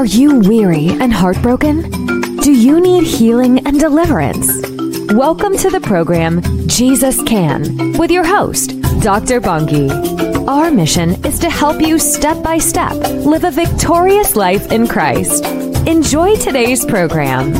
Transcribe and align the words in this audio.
Are 0.00 0.06
you 0.06 0.38
weary 0.38 0.88
and 0.88 1.12
heartbroken? 1.12 1.90
Do 2.38 2.52
you 2.52 2.80
need 2.80 3.04
healing 3.04 3.66
and 3.66 3.78
deliverance? 3.78 4.48
Welcome 5.12 5.58
to 5.58 5.68
the 5.68 5.82
program 5.82 6.40
Jesus 6.66 7.22
Can 7.24 7.98
with 7.98 8.10
your 8.10 8.24
host, 8.24 8.80
Dr. 9.02 9.42
Bongi. 9.42 9.90
Our 10.48 10.70
mission 10.70 11.22
is 11.26 11.38
to 11.40 11.50
help 11.50 11.82
you 11.82 11.98
step 11.98 12.42
by 12.42 12.56
step 12.56 12.94
live 13.26 13.44
a 13.44 13.50
victorious 13.50 14.36
life 14.36 14.72
in 14.72 14.88
Christ. 14.88 15.44
Enjoy 15.86 16.34
today's 16.36 16.82
program. 16.86 17.52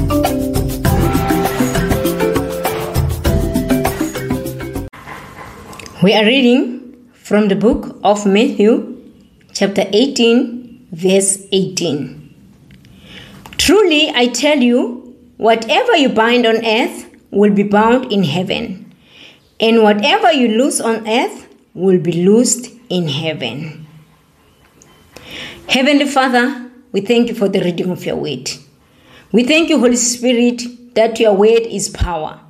We 6.03 6.15
are 6.15 6.25
reading 6.25 7.11
from 7.13 7.49
the 7.49 7.57
book 7.57 8.01
of 8.03 8.25
Matthew, 8.25 9.13
chapter 9.53 9.85
18, 9.93 10.89
verse 10.91 11.47
18. 11.53 12.20
Truly, 13.61 14.09
I 14.15 14.29
tell 14.29 14.59
you, 14.59 15.15
whatever 15.37 15.95
you 15.95 16.09
bind 16.09 16.47
on 16.47 16.65
earth 16.65 17.15
will 17.31 17.53
be 17.53 17.63
bound 17.63 18.11
in 18.11 18.25
heaven, 18.25 18.95
and 19.61 19.83
whatever 19.83 20.33
you 20.33 20.49
loose 20.49 20.81
on 20.81 21.07
earth 21.07 21.47
will 21.75 22.01
be 22.01 22.25
loosed 22.25 22.71
in 22.89 23.07
heaven. 23.07 23.87
Heavenly 25.69 26.07
Father, 26.07 26.71
we 26.93 27.03
thank 27.03 27.29
you 27.29 27.35
for 27.35 27.51
the 27.51 27.61
reading 27.61 27.91
of 27.91 28.07
your 28.07 28.17
word. 28.17 28.51
We 29.31 29.45
thank 29.45 29.69
you, 29.69 29.79
Holy 29.79 29.97
Spirit, 29.97 30.95
that 30.95 31.21
your 31.21 31.35
word 31.35 31.67
is 31.69 31.91
power. 31.91 32.41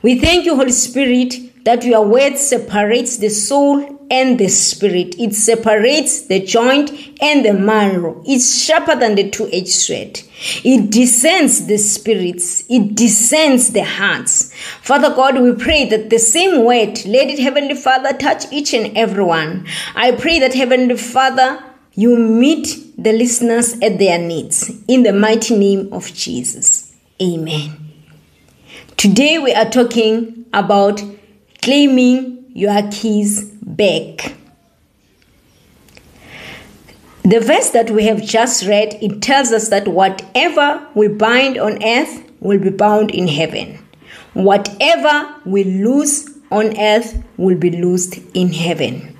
We 0.00 0.20
thank 0.20 0.44
you, 0.44 0.54
Holy 0.54 0.70
Spirit, 0.70 1.64
that 1.64 1.82
your 1.82 2.06
word 2.06 2.38
separates 2.38 3.16
the 3.16 3.30
soul 3.30 4.01
and 4.12 4.38
the 4.38 4.48
spirit. 4.48 5.18
It 5.18 5.34
separates 5.34 6.26
the 6.26 6.38
joint 6.44 6.92
and 7.22 7.44
the 7.44 7.54
marrow. 7.54 8.22
It's 8.26 8.62
sharper 8.62 8.94
than 8.94 9.14
the 9.14 9.30
two 9.30 9.48
edged 9.50 9.68
sword. 9.68 10.20
It 10.62 10.90
descends 10.90 11.66
the 11.66 11.78
spirits. 11.78 12.64
It 12.68 12.94
descends 12.94 13.72
the 13.72 13.84
hearts. 13.84 14.54
Father 14.82 15.14
God, 15.14 15.40
we 15.40 15.54
pray 15.54 15.88
that 15.88 16.10
the 16.10 16.18
same 16.18 16.64
word, 16.64 17.04
let 17.06 17.30
it, 17.30 17.38
Heavenly 17.38 17.74
Father, 17.74 18.12
touch 18.12 18.44
each 18.52 18.74
and 18.74 18.96
every 18.96 19.24
one. 19.24 19.66
I 19.96 20.12
pray 20.12 20.38
that, 20.40 20.52
Heavenly 20.52 20.98
Father, 20.98 21.64
you 21.94 22.18
meet 22.18 22.94
the 23.02 23.12
listeners 23.12 23.74
at 23.80 23.98
their 23.98 24.18
needs. 24.18 24.70
In 24.88 25.04
the 25.04 25.12
mighty 25.14 25.56
name 25.56 25.90
of 25.90 26.12
Jesus. 26.12 26.94
Amen. 27.20 27.78
Today 28.98 29.38
we 29.38 29.54
are 29.54 29.70
talking 29.70 30.44
about 30.52 31.02
claiming 31.62 32.41
your 32.54 32.82
keys 32.90 33.44
back. 33.62 34.34
The 37.24 37.40
verse 37.40 37.70
that 37.70 37.90
we 37.90 38.04
have 38.06 38.22
just 38.22 38.66
read, 38.66 38.98
it 39.00 39.22
tells 39.22 39.52
us 39.52 39.68
that 39.68 39.86
whatever 39.88 40.86
we 40.94 41.08
bind 41.08 41.56
on 41.56 41.82
earth 41.82 42.30
will 42.40 42.58
be 42.58 42.70
bound 42.70 43.12
in 43.12 43.28
heaven. 43.28 43.78
Whatever 44.34 45.34
we 45.46 45.64
lose 45.64 46.28
on 46.50 46.78
earth 46.78 47.22
will 47.36 47.56
be 47.56 47.70
loosed 47.70 48.18
in 48.34 48.52
heaven. 48.52 49.11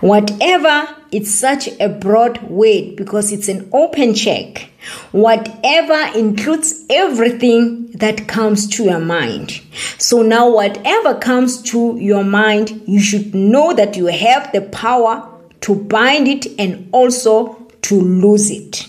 Whatever, 0.00 0.88
it's 1.12 1.30
such 1.30 1.68
a 1.78 1.88
broad 1.88 2.40
word 2.42 2.96
because 2.96 3.32
it's 3.32 3.48
an 3.48 3.68
open 3.72 4.14
check. 4.14 4.70
Whatever 5.12 6.18
includes 6.18 6.84
everything 6.88 7.90
that 7.92 8.26
comes 8.26 8.66
to 8.68 8.84
your 8.84 9.00
mind. 9.00 9.60
So 9.98 10.22
now, 10.22 10.50
whatever 10.50 11.18
comes 11.18 11.60
to 11.70 11.98
your 11.98 12.24
mind, 12.24 12.82
you 12.86 13.00
should 13.00 13.34
know 13.34 13.74
that 13.74 13.96
you 13.96 14.06
have 14.06 14.50
the 14.52 14.62
power 14.62 15.28
to 15.62 15.74
bind 15.74 16.28
it 16.28 16.46
and 16.58 16.88
also 16.92 17.54
to 17.82 18.00
lose 18.00 18.50
it. 18.50 18.86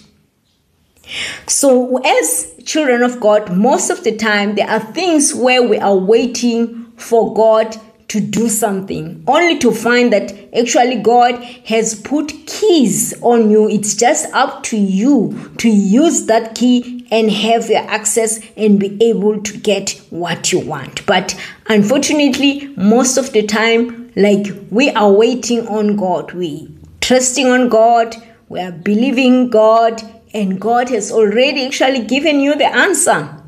So, 1.46 1.98
as 1.98 2.54
children 2.64 3.04
of 3.04 3.20
God, 3.20 3.52
most 3.52 3.90
of 3.90 4.06
the 4.06 4.16
time 4.16 4.56
there 4.56 4.70
are 4.70 4.80
things 4.80 5.36
where 5.36 5.62
we 5.62 5.78
are 5.78 5.98
waiting 5.98 6.86
for 6.96 7.34
God 7.34 7.76
to 8.12 8.20
do 8.20 8.50
something, 8.50 9.24
only 9.26 9.58
to 9.58 9.72
find 9.72 10.12
that 10.12 10.34
actually 10.54 10.98
God 10.98 11.42
has 11.66 11.96
put 11.96 12.34
keys 12.46 13.14
on 13.22 13.50
you. 13.50 13.70
It's 13.70 13.96
just 13.96 14.30
up 14.34 14.64
to 14.64 14.78
you 14.78 15.50
to 15.60 15.70
use 15.70 16.26
that 16.26 16.54
key 16.54 17.08
and 17.10 17.32
have 17.32 17.70
your 17.70 17.90
access 17.90 18.42
and 18.58 18.78
be 18.78 19.02
able 19.02 19.42
to 19.42 19.58
get 19.58 19.92
what 20.10 20.52
you 20.52 20.60
want. 20.60 21.06
But 21.06 21.40
unfortunately, 21.68 22.68
most 22.76 23.16
of 23.16 23.32
the 23.32 23.48
time, 23.48 24.12
like 24.18 24.48
we 24.70 24.90
are 24.90 25.10
waiting 25.10 25.66
on 25.70 25.96
God, 25.96 26.34
we 26.34 26.70
trusting 27.00 27.48
on 27.48 27.70
God, 27.70 28.14
we 28.50 28.60
are 28.60 28.74
believing 28.74 29.50
God, 29.50 30.04
and 30.34 30.60
God 30.60 30.90
has 30.90 31.14
already 31.14 31.66
actually 31.66 32.04
given 32.04 32.42
you 32.42 32.56
the 32.56 32.68
answer. 32.68 33.41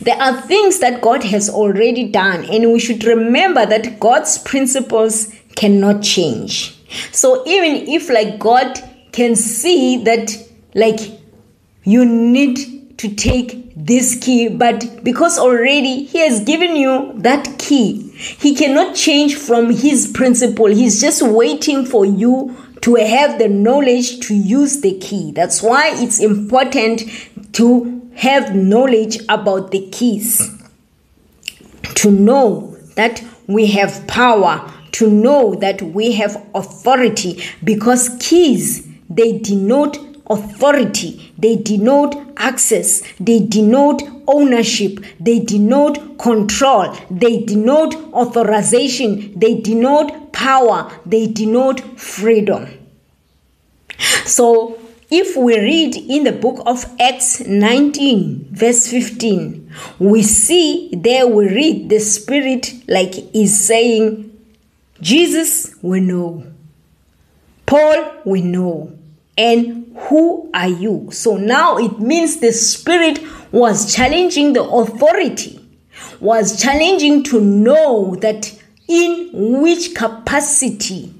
There 0.00 0.16
are 0.16 0.40
things 0.42 0.80
that 0.80 1.00
God 1.00 1.24
has 1.24 1.48
already 1.48 2.08
done, 2.08 2.44
and 2.44 2.72
we 2.72 2.80
should 2.80 3.04
remember 3.04 3.66
that 3.66 4.00
God's 4.00 4.38
principles 4.38 5.32
cannot 5.56 6.02
change. 6.02 6.76
So 7.12 7.46
even 7.46 7.88
if 7.88 8.08
like 8.08 8.38
God 8.38 8.78
can 9.12 9.36
see 9.36 10.02
that 10.04 10.36
like 10.74 11.00
you 11.84 12.04
need 12.04 12.98
to 12.98 13.14
take 13.14 13.72
this 13.74 14.18
key, 14.20 14.48
but 14.48 15.02
because 15.02 15.38
already 15.38 16.04
He 16.04 16.18
has 16.18 16.40
given 16.40 16.76
you 16.76 17.12
that 17.16 17.58
key, 17.58 18.10
He 18.10 18.54
cannot 18.54 18.94
change 18.94 19.36
from 19.36 19.70
His 19.70 20.10
principle. 20.12 20.66
He's 20.66 21.00
just 21.00 21.22
waiting 21.22 21.86
for 21.86 22.04
you 22.04 22.56
to 22.82 22.94
have 22.94 23.38
the 23.38 23.48
knowledge 23.48 24.20
to 24.26 24.34
use 24.34 24.80
the 24.80 24.98
key. 24.98 25.32
That's 25.32 25.62
why 25.62 25.92
it's 25.94 26.18
important 26.18 27.02
to 27.52 27.99
have 28.14 28.54
knowledge 28.54 29.18
about 29.28 29.70
the 29.70 29.88
keys, 29.90 30.50
to 31.94 32.10
know 32.10 32.76
that 32.96 33.22
we 33.46 33.66
have 33.66 34.06
power, 34.06 34.72
to 34.92 35.10
know 35.10 35.54
that 35.54 35.80
we 35.82 36.12
have 36.12 36.46
authority, 36.54 37.42
because 37.62 38.10
keys 38.20 38.86
they 39.08 39.38
denote 39.38 39.98
authority, 40.28 41.32
they 41.36 41.56
denote 41.56 42.14
access, 42.36 43.02
they 43.18 43.40
denote 43.40 44.02
ownership, 44.28 45.04
they 45.18 45.40
denote 45.40 46.18
control, 46.18 46.94
they 47.10 47.44
denote 47.44 47.94
authorization, 48.12 49.36
they 49.36 49.54
denote 49.60 50.32
power, 50.32 50.90
they 51.04 51.26
denote 51.26 51.80
freedom. 51.98 52.68
So 54.24 54.79
if 55.10 55.36
we 55.36 55.58
read 55.58 55.96
in 55.96 56.22
the 56.24 56.32
book 56.32 56.62
of 56.66 56.86
Acts 57.00 57.44
19, 57.44 58.48
verse 58.52 58.86
15, 58.86 59.72
we 59.98 60.22
see 60.22 60.90
there 60.92 61.26
we 61.26 61.48
read 61.48 61.88
the 61.88 61.98
Spirit 61.98 62.74
like 62.86 63.14
is 63.34 63.58
saying, 63.58 64.26
Jesus, 65.00 65.74
we 65.82 66.00
know. 66.00 66.46
Paul, 67.66 68.12
we 68.24 68.40
know. 68.42 68.96
And 69.36 69.96
who 69.96 70.48
are 70.54 70.68
you? 70.68 71.08
So 71.12 71.36
now 71.36 71.78
it 71.78 71.98
means 71.98 72.38
the 72.38 72.52
Spirit 72.52 73.20
was 73.52 73.92
challenging 73.92 74.52
the 74.52 74.62
authority, 74.62 75.58
was 76.20 76.60
challenging 76.60 77.24
to 77.24 77.40
know 77.40 78.14
that 78.16 78.56
in 78.86 79.60
which 79.60 79.94
capacity 79.94 81.14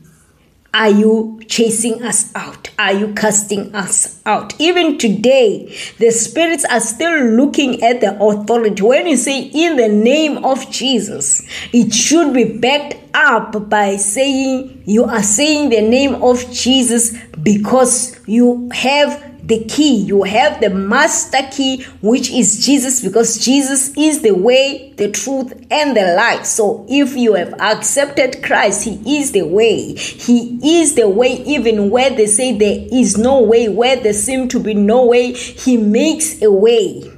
are 0.72 0.90
you 0.90 1.40
chasing 1.48 2.02
us 2.02 2.34
out? 2.34 2.70
Are 2.78 2.92
you 2.92 3.12
casting 3.14 3.74
us 3.74 4.20
out? 4.24 4.58
Even 4.60 4.98
today, 4.98 5.76
the 5.98 6.10
spirits 6.12 6.64
are 6.64 6.80
still 6.80 7.24
looking 7.24 7.82
at 7.82 8.00
the 8.00 8.16
authority. 8.22 8.82
When 8.82 9.06
you 9.08 9.16
say 9.16 9.42
in 9.42 9.76
the 9.76 9.88
name 9.88 10.44
of 10.44 10.70
Jesus, 10.70 11.42
it 11.72 11.92
should 11.92 12.32
be 12.32 12.58
backed 12.58 12.96
up 13.14 13.68
by 13.68 13.96
saying 13.96 14.82
you 14.86 15.04
are 15.04 15.22
saying 15.22 15.70
the 15.70 15.82
name 15.82 16.22
of 16.22 16.50
Jesus 16.52 17.16
because 17.42 18.18
you 18.26 18.70
have 18.72 19.29
the 19.50 19.64
key. 19.64 19.96
You 19.96 20.22
have 20.22 20.60
the 20.60 20.70
master 20.70 21.42
key, 21.50 21.82
which 22.00 22.30
is 22.30 22.64
Jesus, 22.64 23.02
because 23.02 23.36
Jesus 23.36 23.94
is 23.96 24.22
the 24.22 24.30
way, 24.30 24.94
the 24.96 25.10
truth, 25.10 25.52
and 25.70 25.96
the 25.96 26.14
life. 26.14 26.46
So 26.46 26.86
if 26.88 27.16
you 27.16 27.34
have 27.34 27.52
accepted 27.60 28.42
Christ, 28.42 28.84
He 28.84 29.18
is 29.18 29.32
the 29.32 29.42
way. 29.42 29.94
He 29.94 30.80
is 30.80 30.94
the 30.94 31.08
way, 31.08 31.42
even 31.44 31.90
where 31.90 32.10
they 32.10 32.26
say 32.26 32.56
there 32.56 32.86
is 32.92 33.18
no 33.18 33.42
way, 33.42 33.68
where 33.68 33.96
there 33.96 34.14
seem 34.14 34.48
to 34.48 34.60
be 34.60 34.72
no 34.72 35.04
way, 35.04 35.32
He 35.32 35.76
makes 35.76 36.40
a 36.40 36.50
way. 36.50 37.10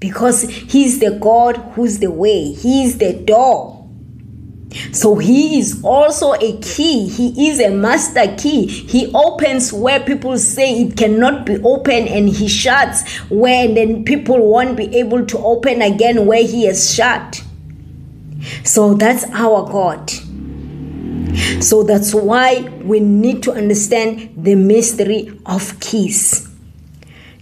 Because 0.00 0.42
He's 0.42 0.98
the 0.98 1.12
God 1.12 1.56
who's 1.74 2.00
the 2.00 2.10
way, 2.10 2.52
He 2.52 2.82
is 2.84 2.98
the 2.98 3.12
door. 3.12 3.81
So 4.92 5.16
he 5.16 5.58
is 5.58 5.80
also 5.84 6.34
a 6.34 6.58
key. 6.60 7.08
He 7.08 7.48
is 7.48 7.60
a 7.60 7.70
master 7.70 8.34
key. 8.36 8.66
He 8.66 9.12
opens 9.14 9.72
where 9.72 10.00
people 10.00 10.38
say 10.38 10.82
it 10.82 10.96
cannot 10.96 11.46
be 11.46 11.58
open 11.62 12.08
and 12.08 12.28
he 12.28 12.48
shuts 12.48 13.18
where 13.28 13.72
then 13.72 14.04
people 14.04 14.50
won't 14.50 14.76
be 14.76 14.96
able 14.98 15.26
to 15.26 15.38
open 15.38 15.82
again 15.82 16.26
where 16.26 16.42
he 16.42 16.66
has 16.66 16.94
shut. 16.94 17.42
So 18.64 18.94
that's 18.94 19.24
our 19.32 19.70
God. 19.70 20.10
So 21.60 21.82
that's 21.82 22.14
why 22.14 22.60
we 22.82 23.00
need 23.00 23.42
to 23.44 23.52
understand 23.52 24.34
the 24.36 24.54
mystery 24.54 25.38
of 25.46 25.78
keys. 25.80 26.48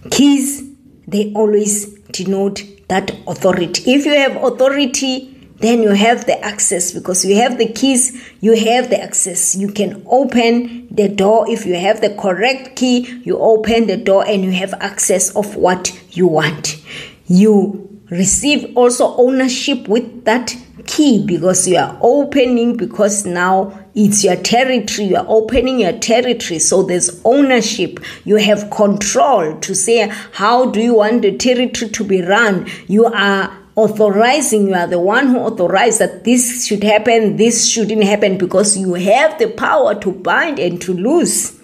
keys, 0.09 0.63
they 1.07 1.33
always 1.33 1.93
denote 2.11 2.63
that 2.87 3.11
authority. 3.27 3.91
If 3.91 4.05
you 4.05 4.13
have 4.13 4.43
authority, 4.43 5.40
then 5.61 5.83
you 5.83 5.89
have 5.89 6.25
the 6.25 6.39
access 6.43 6.91
because 6.91 7.23
you 7.23 7.35
have 7.35 7.57
the 7.57 7.67
keys, 7.71 8.19
you 8.41 8.55
have 8.55 8.89
the 8.89 9.01
access. 9.01 9.55
You 9.55 9.67
can 9.71 10.03
open 10.07 10.87
the 10.93 11.07
door. 11.07 11.49
If 11.49 11.65
you 11.65 11.75
have 11.75 12.01
the 12.01 12.15
correct 12.15 12.75
key, 12.75 13.21
you 13.23 13.37
open 13.37 13.87
the 13.87 13.97
door 13.97 14.25
and 14.27 14.43
you 14.43 14.51
have 14.51 14.73
access 14.75 15.35
of 15.35 15.55
what 15.55 15.97
you 16.11 16.27
want. 16.27 16.81
You 17.27 18.01
receive 18.09 18.75
also 18.75 19.15
ownership 19.15 19.87
with 19.87 20.25
that 20.25 20.55
key 20.85 21.23
because 21.25 21.67
you 21.67 21.77
are 21.77 21.97
opening 22.01 22.75
because 22.75 23.25
now 23.25 23.77
it's 23.93 24.23
your 24.23 24.35
territory 24.35 25.07
you 25.07 25.15
are 25.15 25.25
opening 25.27 25.79
your 25.79 25.97
territory 25.99 26.59
so 26.59 26.81
there's 26.83 27.21
ownership 27.23 27.99
you 28.25 28.35
have 28.37 28.69
control 28.71 29.57
to 29.59 29.75
say 29.75 30.07
how 30.33 30.69
do 30.71 30.81
you 30.81 30.95
want 30.95 31.21
the 31.21 31.37
territory 31.37 31.89
to 31.89 32.03
be 32.03 32.21
run 32.21 32.67
you 32.87 33.05
are 33.05 33.60
authorizing 33.75 34.67
you 34.67 34.73
are 34.73 34.87
the 34.87 34.99
one 34.99 35.27
who 35.27 35.37
authorized 35.37 35.99
that 35.99 36.23
this 36.23 36.65
should 36.65 36.83
happen 36.83 37.37
this 37.37 37.69
shouldn't 37.69 38.03
happen 38.03 38.37
because 38.37 38.77
you 38.77 38.93
have 38.95 39.37
the 39.39 39.47
power 39.47 39.95
to 39.95 40.11
bind 40.11 40.59
and 40.59 40.81
to 40.81 40.93
loose 40.93 41.57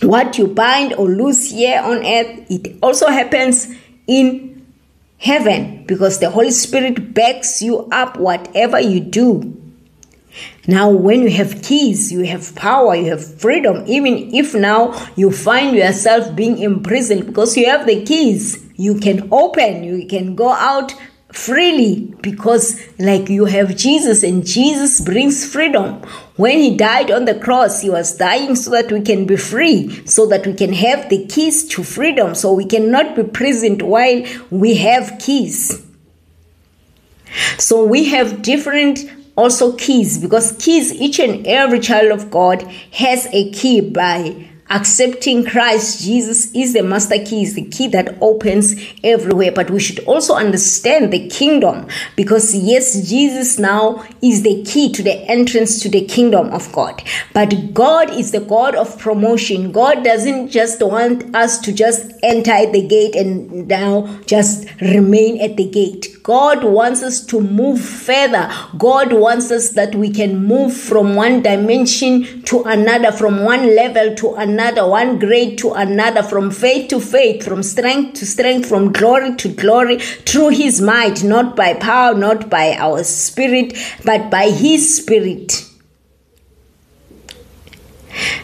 what 0.00 0.38
you 0.38 0.46
bind 0.46 0.94
or 0.94 1.06
loose 1.06 1.50
here 1.50 1.80
on 1.82 1.98
earth 1.98 2.50
it 2.50 2.76
also 2.82 3.08
happens 3.08 3.74
in 4.06 4.54
heaven 5.18 5.84
because 5.86 6.18
the 6.18 6.30
Holy 6.30 6.50
Spirit 6.50 7.14
backs 7.14 7.62
you 7.62 7.88
up 7.90 8.18
whatever 8.18 8.78
you 8.78 9.00
do. 9.00 9.60
Now, 10.66 10.90
when 10.90 11.22
you 11.22 11.30
have 11.30 11.62
keys, 11.62 12.12
you 12.12 12.24
have 12.24 12.54
power, 12.56 12.94
you 12.94 13.10
have 13.10 13.40
freedom. 13.40 13.84
Even 13.86 14.34
if 14.34 14.54
now 14.54 14.92
you 15.16 15.30
find 15.30 15.76
yourself 15.76 16.34
being 16.34 16.58
imprisoned 16.58 17.26
because 17.26 17.56
you 17.56 17.66
have 17.66 17.86
the 17.86 18.04
keys, 18.04 18.63
you 18.76 18.98
can 18.98 19.28
open, 19.32 19.84
you 19.84 20.06
can 20.06 20.34
go 20.34 20.50
out 20.50 20.94
freely 21.32 22.14
because 22.22 22.80
like 22.98 23.28
you 23.28 23.44
have 23.44 23.76
Jesus 23.76 24.22
and 24.22 24.46
Jesus 24.46 25.00
brings 25.00 25.44
freedom. 25.50 26.00
When 26.36 26.58
he 26.58 26.76
died 26.76 27.10
on 27.10 27.24
the 27.24 27.38
cross, 27.38 27.82
he 27.82 27.90
was 27.90 28.16
dying 28.16 28.54
so 28.54 28.70
that 28.70 28.90
we 28.90 29.00
can 29.00 29.26
be 29.26 29.36
free, 29.36 30.06
so 30.06 30.26
that 30.26 30.46
we 30.46 30.54
can 30.54 30.72
have 30.72 31.08
the 31.08 31.26
keys 31.26 31.66
to 31.68 31.82
freedom, 31.82 32.34
so 32.34 32.52
we 32.52 32.64
cannot 32.64 33.16
be 33.16 33.24
prisoned 33.24 33.82
while 33.82 34.24
we 34.50 34.76
have 34.76 35.18
keys. 35.18 35.84
So 37.58 37.84
we 37.84 38.04
have 38.06 38.42
different 38.42 39.00
also 39.36 39.76
keys 39.76 40.18
because 40.18 40.52
keys 40.52 40.92
each 40.92 41.18
and 41.18 41.46
every 41.46 41.80
child 41.80 42.12
of 42.12 42.30
God 42.30 42.62
has 42.92 43.26
a 43.32 43.50
key 43.50 43.80
by 43.80 44.48
accepting 44.74 45.44
Christ 45.46 46.02
Jesus 46.02 46.52
is 46.52 46.72
the 46.72 46.82
master 46.82 47.18
key, 47.24 47.42
is 47.42 47.54
the 47.54 47.64
key 47.64 47.88
that 47.88 48.18
opens 48.20 48.74
everywhere. 49.02 49.52
But 49.52 49.70
we 49.70 49.78
should 49.78 50.00
also 50.00 50.34
understand 50.34 51.12
the 51.12 51.28
kingdom 51.28 51.86
because, 52.16 52.54
yes, 52.54 53.08
Jesus 53.08 53.58
now 53.58 54.04
is 54.20 54.42
the 54.42 54.64
key 54.64 54.92
to 54.92 55.02
the 55.02 55.14
entrance 55.30 55.80
to 55.80 55.88
the 55.88 56.04
kingdom 56.04 56.50
of 56.50 56.70
God. 56.72 57.02
But 57.32 57.72
God 57.72 58.10
is 58.10 58.32
the 58.32 58.40
God 58.40 58.74
of 58.74 58.98
promotion. 58.98 59.70
God 59.70 60.02
doesn't 60.02 60.48
just 60.48 60.82
want 60.82 61.34
us 61.34 61.60
to 61.60 61.72
just 61.72 62.12
enter 62.22 62.70
the 62.70 62.86
gate 62.86 63.14
and 63.14 63.68
now 63.68 64.06
just 64.26 64.68
remain 64.80 65.40
at 65.40 65.56
the 65.56 65.68
gate. 65.70 66.08
God 66.24 66.64
wants 66.64 67.02
us 67.02 67.24
to 67.26 67.40
move 67.40 67.80
further. 67.80 68.50
God 68.78 69.12
wants 69.12 69.50
us 69.50 69.70
that 69.70 69.94
we 69.94 70.10
can 70.10 70.44
move 70.44 70.74
from 70.74 71.14
one 71.14 71.42
dimension 71.42 72.42
to 72.44 72.62
another, 72.62 73.12
from 73.12 73.44
one 73.44 73.76
level 73.76 74.14
to 74.16 74.34
another, 74.34 74.63
one 74.72 75.18
grade 75.18 75.58
to 75.58 75.72
another, 75.72 76.22
from 76.22 76.50
faith 76.50 76.88
to 76.88 77.00
faith, 77.00 77.44
from 77.44 77.62
strength 77.62 78.20
to 78.20 78.26
strength, 78.26 78.68
from 78.68 78.92
glory 78.92 79.34
to 79.36 79.48
glory, 79.48 79.98
through 79.98 80.50
His 80.50 80.80
might, 80.80 81.22
not 81.22 81.56
by 81.56 81.74
power, 81.74 82.14
not 82.14 82.48
by 82.50 82.74
our 82.74 83.04
spirit, 83.04 83.76
but 84.04 84.30
by 84.30 84.50
His 84.50 84.96
spirit. 84.96 85.68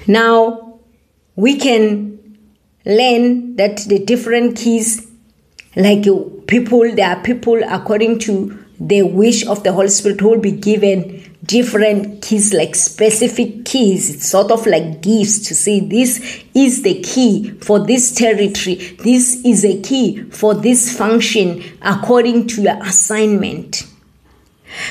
Now, 0.06 0.78
we 1.37 1.56
can 1.56 2.38
learn 2.84 3.56
that 3.56 3.78
the 3.88 3.99
different 3.99 4.56
keys 4.56 5.06
like 5.76 6.05
people 6.46 6.94
there 6.94 7.08
are 7.08 7.23
people 7.23 7.61
according 7.69 8.19
to 8.19 8.58
the 8.81 9.02
wish 9.02 9.46
of 9.46 9.62
the 9.62 9.73
holy 9.73 9.88
spirit 9.88 10.20
will 10.23 10.38
be 10.38 10.50
given 10.50 11.30
different 11.50 12.23
keys 12.23 12.55
like 12.55 12.76
specific 12.76 13.64
keys. 13.64 14.08
It's 14.08 14.29
sort 14.29 14.52
of 14.52 14.64
like 14.67 15.00
gifts 15.00 15.41
to 15.49 15.55
say 15.56 15.81
this 15.81 16.44
is 16.55 16.82
the 16.82 17.02
key 17.02 17.50
for 17.61 17.85
this 17.85 18.14
territory. 18.14 18.76
This 19.02 19.44
is 19.44 19.64
a 19.64 19.82
key 19.82 20.23
for 20.31 20.55
this 20.55 20.97
function 20.97 21.64
according 21.82 22.47
to 22.49 22.62
your 22.62 22.81
assignment. 22.85 23.85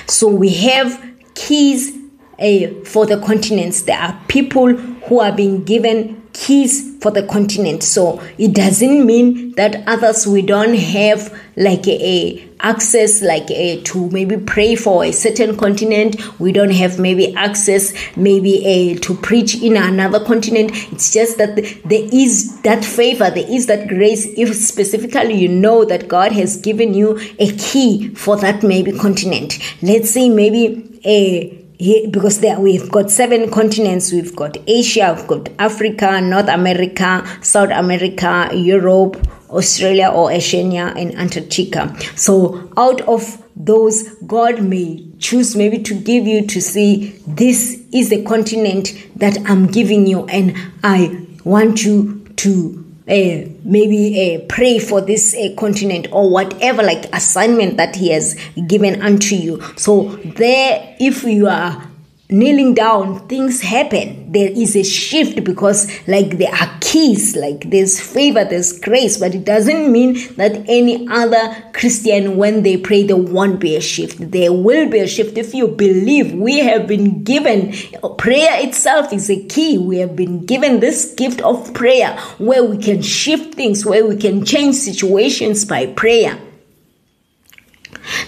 So 0.08 0.28
we 0.28 0.50
have 0.56 1.02
keys 1.34 1.96
uh, 2.38 2.84
for 2.84 3.06
the 3.06 3.22
continents. 3.26 3.84
There 3.84 3.98
are 3.98 4.20
people 4.28 4.76
who 4.76 5.22
are 5.22 5.32
being 5.32 5.64
given 5.64 6.22
keys 6.40 6.98
for 7.02 7.12
the 7.12 7.24
continent. 7.24 7.84
So 7.84 8.22
it 8.38 8.54
doesn't 8.54 9.06
mean 9.06 9.52
that 9.56 9.84
others 9.88 10.26
we 10.26 10.42
don't 10.42 10.74
have 10.74 11.38
like 11.58 11.86
a, 11.86 12.02
a 12.02 12.50
access 12.62 13.22
like 13.22 13.52
a, 13.52 13.82
to 13.84 14.10
maybe 14.10 14.38
pray 14.38 14.76
for 14.76 15.04
a 15.04 15.12
certain 15.12 15.58
continent. 15.58 16.40
We 16.40 16.54
don't 16.54 16.72
have 16.72 16.98
maybe 16.98 17.36
access 17.36 17.94
maybe 18.16 18.66
a, 18.66 18.96
to 18.96 19.16
preach 19.16 19.62
in 19.62 19.76
another 19.76 20.24
continent. 20.24 20.72
It's 20.94 21.12
just 21.12 21.38
that 21.40 21.56
there 21.56 22.08
is 22.12 22.62
that 22.62 22.86
favor 22.86 23.30
there 23.30 23.50
is 23.50 23.68
that 23.68 23.88
grace 23.88 24.26
if 24.38 24.56
specifically 24.56 25.34
you 25.34 25.48
know 25.48 25.86
that 25.86 26.08
god 26.08 26.32
has 26.32 26.58
given 26.58 26.94
you 26.94 27.20
a 27.40 27.52
key 27.58 28.14
for 28.16 28.38
that 28.38 28.64
maybe 28.64 28.92
continent. 28.98 29.60
Let's 29.82 30.10
say 30.10 30.30
maybe 30.30 31.00
a 31.06 31.59
because 31.80 32.42
there 32.42 32.60
we've 32.60 32.92
got 32.92 33.10
seven 33.10 33.50
continents. 33.50 34.12
We've 34.12 34.36
got 34.36 34.58
asia 34.68 35.14
we've 35.16 35.28
got 35.28 35.50
africa 35.58 36.20
north 36.20 36.50
america 36.50 37.26
south 37.42 37.72
america 37.72 38.50
europe 38.54 39.16
australia 39.50 40.10
or 40.10 40.32
oceania 40.32 40.94
and 40.98 41.16
antarctica. 41.18 41.96
So 42.16 42.70
out 42.76 43.02
of 43.02 43.42
those 43.56 44.10
god 44.28 44.62
may 44.62 45.06
choose 45.20 45.56
maybe 45.56 45.80
to 45.84 45.94
give 45.94 46.28
you 46.28 46.46
to 46.48 46.62
see 46.62 47.18
this 47.26 47.82
is 47.94 48.10
the 48.10 48.24
continent 48.24 48.94
that 49.16 49.38
i'm 49.50 49.68
giving 49.68 50.08
you 50.08 50.26
and 50.28 50.56
i 50.84 51.26
want 51.44 51.84
you 51.84 52.26
to 52.38 52.89
maybe 53.10 54.36
uh, 54.36 54.46
pray 54.48 54.80
for 54.80 55.02
this 55.02 55.36
uh, 55.36 55.50
continent 55.58 56.08
or 56.12 56.30
whatever 56.30 56.84
like 56.84 57.06
assignment 57.14 57.78
that 57.78 57.96
he 57.96 58.12
has 58.12 58.36
given 58.68 59.02
unto 59.02 59.36
you. 59.36 59.62
So 59.76 60.04
there 60.38 60.96
if 61.00 61.24
you 61.24 61.48
are 61.48 61.89
kneeling 62.32 62.76
down 62.76 63.28
things 63.28 63.62
happen. 63.62 64.32
There 64.32 64.52
is 64.52 64.76
a 64.76 64.84
shift 64.84 65.44
because 65.44 65.88
like 66.08 66.38
there 66.38 66.54
are 66.54 66.78
keys 66.80 67.36
like 67.36 67.70
there's 67.70 68.00
favor 68.00 68.44
there's 68.46 68.80
grace 68.80 69.18
but 69.18 69.34
it 69.36 69.46
doesn't 69.46 69.92
mean 69.92 70.14
that 70.36 70.64
any 70.68 71.08
other 71.08 71.56
christian 71.74 72.36
when 72.36 72.64
they 72.64 72.78
pray 72.78 73.04
there 73.04 73.18
won't 73.18 73.60
be 73.60 73.76
a 73.76 73.82
shift. 73.82 74.32
There 74.32 74.54
will 74.54 74.90
be 74.90 75.00
a 75.00 75.08
shift 75.08 75.38
if 75.38 75.56
you 75.56 75.68
believe. 75.68 76.34
We 76.34 76.60
have 76.60 76.88
been 76.88 77.24
given 77.24 77.74
prayer 78.18 78.64
itself 78.64 79.12
is 79.12 79.30
a 79.32 79.44
key. 79.46 79.80
We 79.80 79.98
have 79.98 80.16
been 80.16 80.46
given 80.46 80.80
this 80.80 81.14
gift 81.16 81.42
of 81.42 81.74
prayer 81.74 82.16
where 82.38 82.64
we 82.64 82.78
can 82.78 83.02
shift 83.02 83.56
things 83.56 83.86
where 83.86 84.06
we 84.06 84.18
can 84.18 84.46
change 84.46 84.76
situations 84.76 85.66
by 85.66 85.88
prayer 85.88 86.40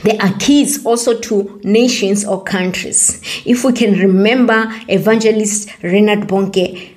there 0.03 0.17
are 0.21 0.33
keys 0.39 0.85
also 0.85 1.19
to 1.19 1.59
nations 1.63 2.25
or 2.25 2.43
countries. 2.43 3.21
If 3.45 3.63
we 3.63 3.73
can 3.73 3.93
remember 3.93 4.65
Evangelist 4.87 5.69
Reinhard 5.83 6.27
Bonnke, 6.27 6.95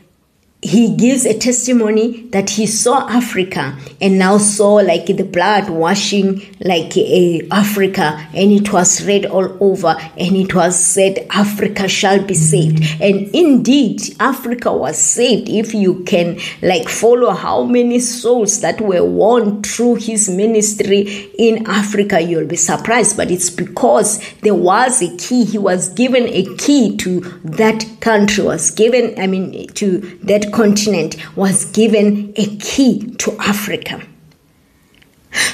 he 0.65 0.97
gives 0.97 1.27
a 1.27 1.39
testimony 1.39 2.23
that 2.31 2.49
he 2.49 2.67
saw 2.67 3.07
Africa 3.11 3.77
and 4.01 4.19
now 4.19 4.39
saw 4.39 4.77
like 4.77 5.05
the 5.05 5.23
blood 5.23 5.69
washing 5.69 6.41
like 6.61 6.97
uh, 6.97 7.55
Africa 7.55 8.27
and 8.33 8.51
it 8.51 8.73
was 8.73 9.05
read 9.05 9.27
all 9.27 9.63
over 9.63 9.95
and 10.17 10.35
it 10.37 10.55
was 10.55 10.83
said 10.83 11.27
Africa 11.29 11.87
shall 11.87 12.25
be 12.25 12.33
saved. 12.33 12.83
And 13.03 13.29
indeed 13.35 14.01
Africa 14.19 14.75
was 14.75 14.97
saved. 14.97 15.51
If 15.51 15.75
you 15.75 16.03
can 16.05 16.41
like 16.63 16.89
follow 16.89 17.33
how 17.33 17.65
many 17.65 17.99
souls 17.99 18.63
that 18.63 18.81
were 18.81 19.05
won 19.05 19.63
through 19.63 19.97
his 19.97 20.31
ministry 20.31 21.31
in 21.39 21.67
Africa 21.67 22.23
you'll 22.23 22.47
be 22.47 22.57
surprised. 22.57 23.19
But 23.19 23.31
it's 23.31 23.51
because 23.51 24.19
there 24.41 24.55
was 24.55 25.03
a 25.03 25.15
key. 25.19 25.45
He 25.45 25.59
was 25.59 25.91
given 25.91 26.27
a 26.29 26.45
key 26.57 26.97
to 26.97 27.21
that 27.45 27.85
country 28.01 28.45
was 28.45 28.71
given 28.71 29.15
I 29.21 29.27
mean 29.27 29.69
to 29.69 30.01
that 30.23 30.54
continent 30.55 31.17
was 31.37 31.65
given 31.67 32.33
a 32.37 32.57
key 32.57 33.15
to 33.19 33.37
Africa. 33.39 34.01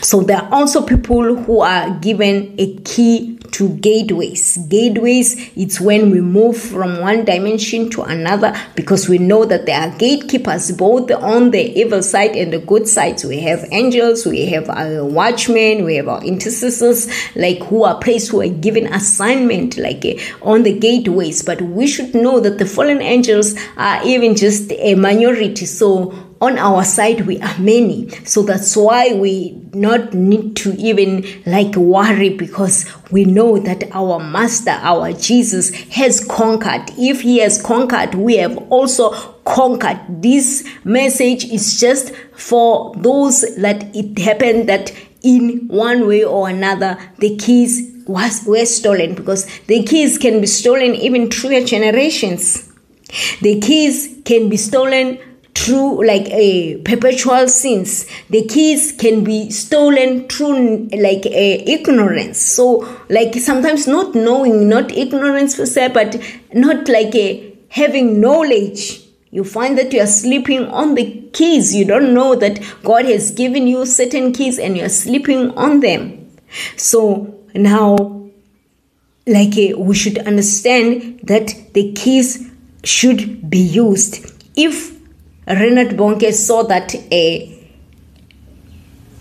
So 0.03 0.21
there 0.21 0.43
are 0.43 0.53
also 0.53 0.83
people 0.83 1.37
who 1.37 1.61
are 1.63 1.99
given 2.01 2.55
a 2.59 2.77
key 2.81 3.40
to 3.53 3.69
gateways. 3.77 4.57
Gateways, 4.69 5.51
it's 5.57 5.81
when 5.81 6.11
we 6.11 6.21
move 6.21 6.57
from 6.57 7.01
one 7.01 7.25
dimension 7.25 7.91
to 7.91 8.03
another 8.03 8.55
because 8.75 9.09
we 9.09 9.19
know 9.19 9.45
that 9.45 9.67
there 9.67 9.81
are 9.81 9.97
gatekeepers 9.99 10.73
both 10.73 11.11
on 11.11 11.51
the 11.51 11.79
evil 11.79 12.03
side 12.03 12.37
and 12.37 12.53
the 12.53 12.59
good 12.59 12.89
side. 12.89 13.23
We 13.25 13.41
have 13.41 13.67
angels, 13.73 14.27
we 14.27 14.47
have 14.47 14.69
our 14.69 15.05
watchmen, 15.05 15.85
we 15.85 15.97
have 15.97 16.09
our 16.09 16.23
intercessors, 16.25 17.09
like 17.35 17.63
who 17.65 17.85
are 17.85 17.99
placed, 17.99 18.31
who 18.31 18.41
are 18.41 18.49
given 18.49 18.87
assignment, 18.93 19.77
like 19.77 20.05
uh, 20.05 20.15
on 20.43 20.63
the 20.63 20.79
gateways. 20.79 21.43
But 21.43 21.61
we 21.63 21.87
should 21.87 22.15
know 22.15 22.41
that 22.41 22.59
the 22.59 22.67
fallen 22.67 23.03
angels 23.03 23.55
are 23.77 24.05
even 24.05 24.37
just 24.37 24.73
a 24.73 24.95
minority. 24.95 25.67
So 25.67 26.30
on 26.41 26.59
our 26.59 26.85
side 26.85 27.23
we 27.23 27.41
are 27.41 27.59
many. 27.59 28.09
So 28.25 28.43
that's 28.43 28.77
why 28.77 29.13
we 29.13 29.61
not 29.75 30.15
need 30.15 30.57
to 30.57 30.73
even 30.75 31.27
like 31.47 31.77
worry 31.77 32.31
because 32.31 32.91
we 33.11 33.25
know 33.25 33.59
that 33.59 33.85
our 33.93 34.19
master 34.19 34.71
our 34.71 35.13
jesus 35.13 35.71
has 35.95 36.25
conquered. 36.25 36.91
If 36.97 37.21
he 37.21 37.39
has 37.39 37.63
conquered 37.63 38.15
we 38.15 38.37
have 38.39 38.57
also 38.71 39.11
conquered. 39.45 40.01
This 40.09 40.67
message 40.85 41.45
is 41.45 41.79
just 41.79 42.15
for 42.33 42.95
those 42.97 43.43
that 43.57 43.95
it 43.95 44.19
happened 44.19 44.69
that 44.69 44.93
in 45.23 45.69
one 45.69 46.07
way 46.07 46.25
or 46.25 46.49
another 46.49 46.99
the 47.19 47.37
keys 47.37 47.89
was 48.07 48.45
were 48.47 48.65
stolen 48.65 49.15
because 49.15 49.47
the 49.67 49.83
keys 49.85 50.17
can 50.17 50.41
be 50.41 50.47
stolen 50.47 50.95
even 50.95 51.31
through 51.31 51.51
your 51.51 51.65
generations. 51.67 52.67
The 53.41 53.61
keys 53.61 54.17
can 54.25 54.49
be 54.49 54.57
stolen 54.57 55.19
through 55.61 56.07
like 56.07 56.27
a 56.31 56.79
perpetual 56.79 57.47
sins. 57.47 58.07
The 58.31 58.47
keys 58.47 58.93
can 58.93 59.25
be 59.25 59.51
stolen 59.51 60.27
through 60.27 60.89
like 60.89 61.27
a 61.27 61.71
ignorance. 61.71 62.41
So 62.41 62.89
like 63.11 63.35
sometimes 63.35 63.87
not 63.87 64.15
knowing 64.15 64.71
not 64.71 64.91
ignorance 64.91 65.57
per 65.57 65.67
se 65.67 65.89
but 65.89 66.17
not 66.55 66.89
like 66.89 67.15
a 67.15 67.55
having 67.69 68.21
knowledge. 68.21 69.03
You 69.31 69.45
find 69.45 69.77
that 69.77 69.93
you 69.93 70.01
are 70.01 70.07
sleeping 70.07 70.67
on 70.69 70.95
the 70.95 71.29
keys. 71.35 71.75
You 71.75 71.85
don't 71.85 72.15
know 72.15 72.35
that 72.37 72.59
god 72.83 73.05
has 73.05 73.31
given 73.31 73.67
you 73.67 73.85
certain 73.85 74.33
keys 74.33 74.59
and 74.59 74.79
you 74.79 74.85
are 74.85 74.97
sleeping 75.05 75.51
on 75.51 75.81
them. 75.81 76.31
So 76.77 77.39
now 77.55 77.97
like 79.27 79.55
we 79.77 79.95
should 79.95 80.19
understand 80.19 81.21
that 81.25 81.55
the 81.75 81.93
keys 81.93 82.51
should 82.83 83.51
be 83.51 83.59
used. 83.59 84.25
If 84.57 85.00
Reinhard 85.51 85.97
Bonnke 85.97 86.33
saw 86.33 86.63
that 86.65 86.95
a 87.13 87.59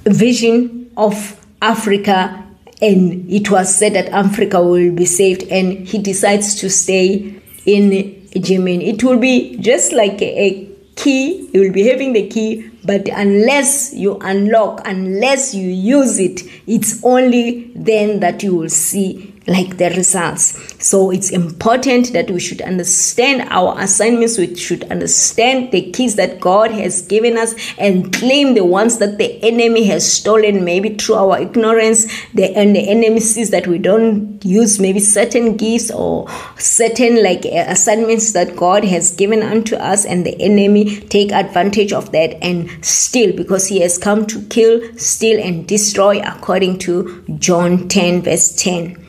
vision 0.05 0.91
of 0.95 1.45
Africa 1.61 2.45
and 2.81 3.29
it 3.29 3.49
was 3.49 3.75
said 3.75 3.93
that 3.93 4.09
Africa 4.09 4.61
will 4.61 4.93
be 4.93 5.05
saved 5.05 5.43
and 5.51 5.87
he 5.87 5.97
decides 5.97 6.55
to 6.55 6.69
stay 6.69 7.41
in 7.65 8.29
Germany. 8.39 8.89
It 8.89 9.03
will 9.03 9.17
be 9.19 9.57
just 9.57 9.91
like 9.91 10.21
a, 10.21 10.69
key, 10.95 11.49
you 11.53 11.61
will 11.61 11.71
be 11.71 11.87
having 11.87 12.11
the 12.11 12.27
key, 12.27 12.69
but 12.83 13.07
unless 13.13 13.93
you 13.93 14.17
unlock, 14.21 14.81
unless 14.85 15.53
you 15.53 15.67
use 15.69 16.19
it, 16.19 16.41
it's 16.67 17.01
only 17.05 17.71
then 17.73 18.19
that 18.19 18.43
you 18.43 18.53
will 18.53 18.69
see 18.69 19.33
like 19.49 19.77
the 19.77 19.89
results. 19.89 20.57
So 20.83 21.11
it's 21.11 21.31
important 21.31 22.13
that 22.13 22.29
we 22.31 22.39
should 22.39 22.61
understand 22.61 23.47
our 23.49 23.79
assignments, 23.79 24.37
we 24.37 24.55
should 24.55 24.83
understand 24.91 25.71
the 25.71 25.91
keys 25.91 26.15
that 26.15 26.39
God 26.39 26.71
has 26.71 27.01
given 27.01 27.37
us 27.37 27.55
and 27.77 28.13
claim 28.13 28.53
the 28.53 28.63
ones 28.63 28.99
that 28.99 29.17
the 29.17 29.43
enemy 29.43 29.85
has 29.85 30.09
stolen, 30.09 30.63
maybe 30.63 30.95
through 30.95 31.15
our 31.15 31.41
ignorance, 31.41 32.05
the 32.33 32.55
and 32.55 32.75
the 32.75 32.87
enemy 32.89 33.19
sees 33.19 33.49
that 33.49 33.67
we 33.67 33.77
don't 33.77 34.43
use 34.45 34.79
maybe 34.79 34.99
certain 34.99 35.57
gifts 35.57 35.91
or 35.91 36.27
certain 36.57 37.23
like 37.23 37.45
uh, 37.45 37.65
assignments 37.67 38.33
that 38.33 38.55
God 38.55 38.83
has 38.85 39.11
given 39.11 39.41
unto 39.41 39.75
us, 39.75 40.05
and 40.05 40.25
the 40.25 40.39
enemy 40.41 40.99
take 41.01 41.31
advantage 41.31 41.91
of 41.91 42.11
that 42.11 42.41
and 42.43 42.85
steal 42.85 43.35
because 43.35 43.67
he 43.67 43.81
has 43.81 43.97
come 43.97 44.25
to 44.27 44.41
kill, 44.43 44.81
steal, 44.97 45.41
and 45.41 45.67
destroy 45.67 46.21
according 46.21 46.79
to 46.79 47.23
John 47.39 47.87
10, 47.87 48.21
verse 48.21 48.55
10 48.55 49.08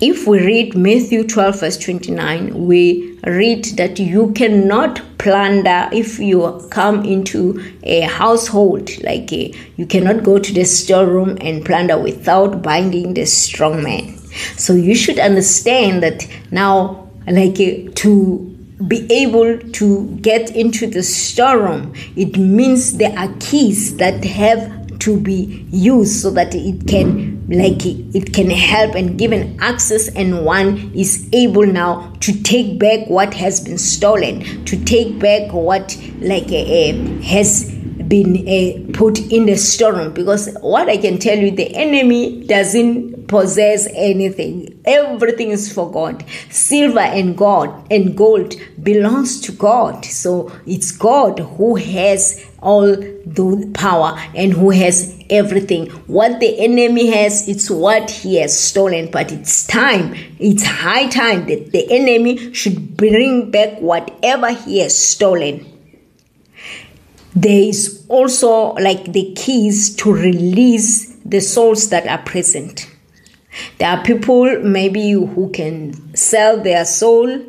if 0.00 0.26
we 0.26 0.44
read 0.44 0.76
Matthew 0.76 1.24
12, 1.24 1.60
verse 1.60 1.78
29, 1.78 2.66
we 2.66 3.18
read 3.24 3.64
that 3.76 3.98
you 3.98 4.32
cannot 4.32 5.00
plunder 5.18 5.88
if 5.90 6.18
you 6.18 6.66
come 6.70 7.04
into 7.04 7.64
a 7.82 8.02
household, 8.02 8.90
like 9.02 9.32
a, 9.32 9.54
you 9.76 9.86
cannot 9.86 10.22
go 10.22 10.38
to 10.38 10.52
the 10.52 10.64
storeroom 10.64 11.38
and 11.40 11.64
plunder 11.64 11.98
without 11.98 12.62
binding 12.62 13.14
the 13.14 13.24
strong 13.24 13.82
man. 13.82 14.16
So 14.56 14.74
you 14.74 14.94
should 14.94 15.18
understand 15.18 16.02
that 16.02 16.28
now, 16.50 17.08
like 17.26 17.58
a, 17.58 17.88
to 17.88 18.52
be 18.86 19.10
able 19.10 19.58
to 19.58 20.06
get 20.20 20.54
into 20.54 20.86
the 20.86 21.02
storeroom, 21.02 21.94
it 22.16 22.36
means 22.36 22.98
there 22.98 23.18
are 23.18 23.32
keys 23.40 23.96
that 23.96 24.22
have 24.24 24.85
to 25.06 25.18
be 25.20 25.64
used 25.70 26.20
so 26.20 26.30
that 26.32 26.52
it 26.52 26.86
can 26.88 27.08
like 27.48 27.86
it 27.86 28.32
can 28.34 28.50
help 28.50 28.96
and 28.96 29.16
give 29.16 29.30
an 29.30 29.56
access 29.60 30.08
and 30.08 30.44
one 30.44 30.90
is 30.96 31.28
able 31.32 31.64
now 31.64 32.12
to 32.18 32.32
take 32.42 32.76
back 32.80 33.06
what 33.06 33.32
has 33.32 33.60
been 33.60 33.78
stolen 33.78 34.40
to 34.64 34.76
take 34.84 35.16
back 35.20 35.52
what 35.52 35.96
like 36.18 36.48
uh, 36.48 36.92
has 37.22 37.72
been 38.08 38.34
uh, 38.48 38.98
put 38.98 39.20
in 39.30 39.46
the 39.46 39.56
storeroom 39.56 40.12
because 40.12 40.48
what 40.60 40.88
i 40.88 40.96
can 40.96 41.18
tell 41.18 41.38
you 41.38 41.52
the 41.52 41.72
enemy 41.76 42.44
doesn't 42.46 43.16
possess 43.28 43.88
anything. 43.92 44.80
Everything 44.84 45.50
is 45.50 45.72
for 45.72 45.90
god. 45.90 46.24
Silver 46.50 47.00
and 47.00 47.36
gold 47.36 47.86
and 47.90 48.16
gold 48.16 48.54
belongs 48.82 49.40
to 49.42 49.52
god. 49.52 50.04
So 50.04 50.52
it's 50.66 50.92
god 50.92 51.38
who 51.40 51.76
has 51.76 52.44
all 52.66 52.96
the 52.96 53.70
power 53.74 54.18
and 54.34 54.52
who 54.52 54.70
has 54.70 55.16
everything. 55.30 55.86
What 56.08 56.40
the 56.40 56.58
enemy 56.58 57.06
has, 57.12 57.48
it's 57.48 57.70
what 57.70 58.10
he 58.10 58.40
has 58.40 58.58
stolen. 58.58 59.10
But 59.10 59.30
it's 59.30 59.66
time, 59.66 60.14
it's 60.40 60.64
high 60.64 61.06
time 61.06 61.46
that 61.46 61.70
the 61.70 61.86
enemy 61.90 62.52
should 62.52 62.96
bring 62.96 63.50
back 63.52 63.78
whatever 63.78 64.52
he 64.52 64.80
has 64.80 64.98
stolen. 64.98 65.64
There 67.36 67.68
is 67.68 68.04
also 68.08 68.72
like 68.74 69.12
the 69.12 69.32
keys 69.36 69.94
to 69.96 70.12
release 70.12 71.14
the 71.24 71.40
souls 71.40 71.90
that 71.90 72.06
are 72.08 72.22
present. 72.24 72.90
There 73.78 73.88
are 73.88 74.02
people 74.02 74.60
maybe 74.60 75.12
who 75.12 75.50
can 75.50 76.14
sell 76.16 76.60
their 76.60 76.84
soul 76.84 77.44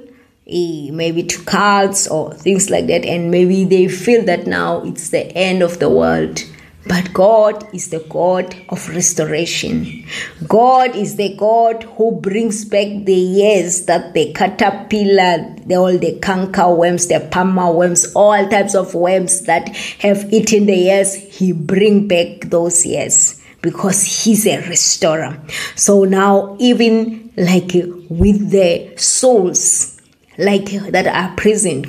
maybe 0.48 1.24
to 1.24 1.44
cults 1.44 2.08
or 2.08 2.34
things 2.34 2.70
like 2.70 2.88
that, 2.88 3.06
and 3.06 3.32
maybe 3.32 3.66
they 3.66 3.88
feel 3.88 4.24
that 4.26 4.48
now 4.48 4.84
it's 4.84 5.10
the 5.10 5.26
end 5.36 5.62
of 5.62 5.80
the 5.80 5.90
world. 5.90 6.44
But 6.88 7.12
God 7.12 7.68
is 7.74 7.90
the 7.90 8.00
God 8.08 8.56
of 8.70 8.88
restoration. 8.88 10.06
God 10.48 10.96
is 10.96 11.18
the 11.18 11.36
God 11.36 11.84
who 11.84 12.14
brings 12.22 12.64
back 12.64 12.88
the 13.04 13.14
years 13.14 13.86
that 13.88 14.14
the 14.14 14.32
caterpillar, 14.32 15.54
the, 15.66 15.76
all 15.76 15.98
the 15.98 16.18
canker 16.22 16.74
worms, 16.74 17.08
the 17.08 17.28
palmer 17.30 17.72
worms, 17.74 18.14
all 18.14 18.48
types 18.48 18.74
of 18.74 18.94
worms 18.96 19.42
that 19.42 19.68
have 20.00 20.32
eaten 20.32 20.66
the 20.66 20.78
years, 20.78 21.14
He 21.14 21.52
bring 21.52 22.08
back 22.08 22.50
those 22.50 22.86
years 22.86 23.44
because 23.62 24.24
He's 24.24 24.48
a 24.48 24.66
restorer. 24.70 25.38
So 25.76 26.06
now, 26.06 26.56
even 26.58 27.34
like 27.36 27.74
with 28.10 28.50
the 28.52 28.94
souls, 28.96 29.97
like 30.38 30.72
that 30.92 31.08
are 31.08 31.36
present. 31.36 31.88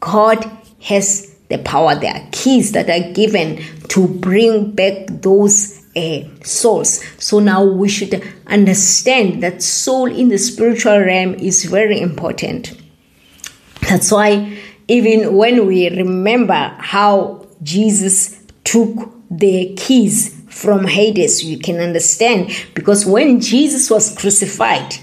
God 0.00 0.44
has 0.82 1.34
the 1.48 1.58
power. 1.58 1.94
There 1.94 2.14
are 2.14 2.28
keys 2.30 2.72
that 2.72 2.88
are 2.90 3.12
given 3.12 3.62
to 3.88 4.06
bring 4.06 4.72
back 4.72 5.06
those 5.08 5.84
uh, 5.96 6.20
souls. 6.44 7.04
So 7.18 7.38
now 7.38 7.64
we 7.64 7.88
should 7.88 8.22
understand 8.46 9.42
that 9.42 9.62
soul 9.62 10.06
in 10.06 10.28
the 10.28 10.38
spiritual 10.38 10.98
realm 10.98 11.34
is 11.34 11.64
very 11.64 12.00
important. 12.00 12.78
That's 13.88 14.12
why 14.12 14.58
even 14.86 15.34
when 15.34 15.66
we 15.66 15.88
remember 15.88 16.76
how 16.78 17.46
Jesus 17.62 18.40
took 18.64 19.12
the 19.30 19.74
keys 19.76 20.34
from 20.48 20.86
Hades, 20.86 21.44
you 21.44 21.58
can 21.58 21.80
understand 21.80 22.50
because 22.74 23.06
when 23.06 23.40
Jesus 23.40 23.90
was 23.90 24.16
crucified, 24.16 24.94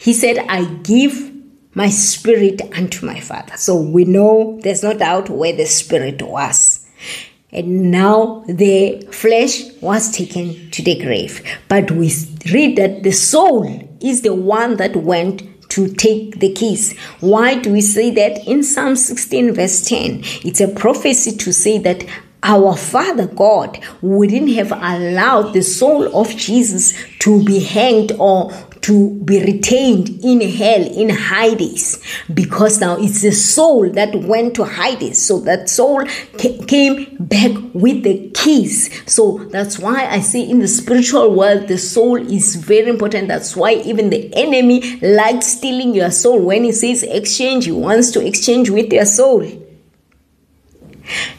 he 0.00 0.12
said, 0.12 0.38
I 0.48 0.64
give 0.64 1.31
my 1.74 1.88
spirit 1.88 2.60
unto 2.76 3.06
my 3.06 3.20
father. 3.20 3.56
So 3.56 3.80
we 3.80 4.04
know 4.04 4.58
there's 4.62 4.82
no 4.82 4.94
doubt 4.94 5.30
where 5.30 5.54
the 5.54 5.66
spirit 5.66 6.22
was. 6.22 6.86
And 7.50 7.90
now 7.90 8.44
the 8.46 9.06
flesh 9.10 9.62
was 9.80 10.10
taken 10.10 10.70
to 10.70 10.82
the 10.82 10.98
grave. 10.98 11.42
But 11.68 11.90
we 11.90 12.12
read 12.52 12.76
that 12.76 13.02
the 13.02 13.12
soul 13.12 13.88
is 14.00 14.22
the 14.22 14.34
one 14.34 14.76
that 14.76 14.96
went 14.96 15.42
to 15.70 15.88
take 15.88 16.38
the 16.40 16.52
keys. 16.52 16.98
Why 17.20 17.54
do 17.58 17.72
we 17.72 17.80
say 17.80 18.10
that? 18.10 18.46
In 18.46 18.62
Psalm 18.62 18.96
16, 18.96 19.54
verse 19.54 19.82
10, 19.82 20.20
it's 20.44 20.60
a 20.60 20.68
prophecy 20.68 21.36
to 21.36 21.52
say 21.52 21.78
that 21.78 22.04
our 22.42 22.76
Father 22.76 23.26
God 23.26 23.82
wouldn't 24.00 24.52
have 24.54 24.72
allowed 24.72 25.52
the 25.52 25.62
soul 25.62 26.14
of 26.16 26.28
Jesus 26.36 26.92
to 27.20 27.42
be 27.44 27.60
hanged 27.60 28.12
or 28.18 28.52
to 28.82 29.10
be 29.24 29.40
retained 29.40 30.08
in 30.24 30.40
hell 30.40 30.82
in 30.82 31.08
Hades 31.08 32.02
because 32.32 32.80
now 32.80 32.96
it's 32.98 33.22
the 33.22 33.30
soul 33.30 33.88
that 33.90 34.14
went 34.14 34.56
to 34.56 34.64
Hades. 34.64 35.24
So 35.24 35.38
that 35.40 35.68
soul 35.68 36.04
came 36.36 37.16
back 37.18 37.52
with 37.74 38.02
the 38.02 38.30
keys. 38.34 38.90
So 39.10 39.38
that's 39.50 39.78
why 39.78 40.06
I 40.06 40.20
say 40.20 40.42
in 40.42 40.58
the 40.58 40.68
spiritual 40.68 41.34
world 41.34 41.68
the 41.68 41.78
soul 41.78 42.16
is 42.16 42.56
very 42.56 42.88
important. 42.88 43.28
That's 43.28 43.54
why 43.54 43.74
even 43.74 44.10
the 44.10 44.34
enemy 44.34 44.98
likes 45.00 45.46
stealing 45.46 45.94
your 45.94 46.10
soul. 46.10 46.40
When 46.40 46.64
he 46.64 46.72
says 46.72 47.04
exchange 47.04 47.66
he 47.66 47.72
wants 47.72 48.10
to 48.12 48.26
exchange 48.26 48.68
with 48.68 48.92
your 48.92 49.06
soul. 49.06 49.46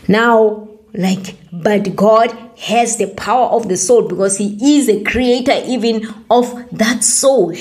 Now 0.07 0.69
like 0.93 1.35
but 1.51 1.95
god 1.95 2.31
has 2.63 2.98
the 2.98 3.08
power 3.08 3.48
of 3.48 3.67
the 3.67 3.77
soul 3.77 4.08
because 4.08 4.38
he 4.38 4.77
is 4.77 4.88
the 4.88 5.03
creator 5.03 5.62
even 5.65 6.08
of 6.29 6.67
that 6.72 7.03
soul. 7.03 7.55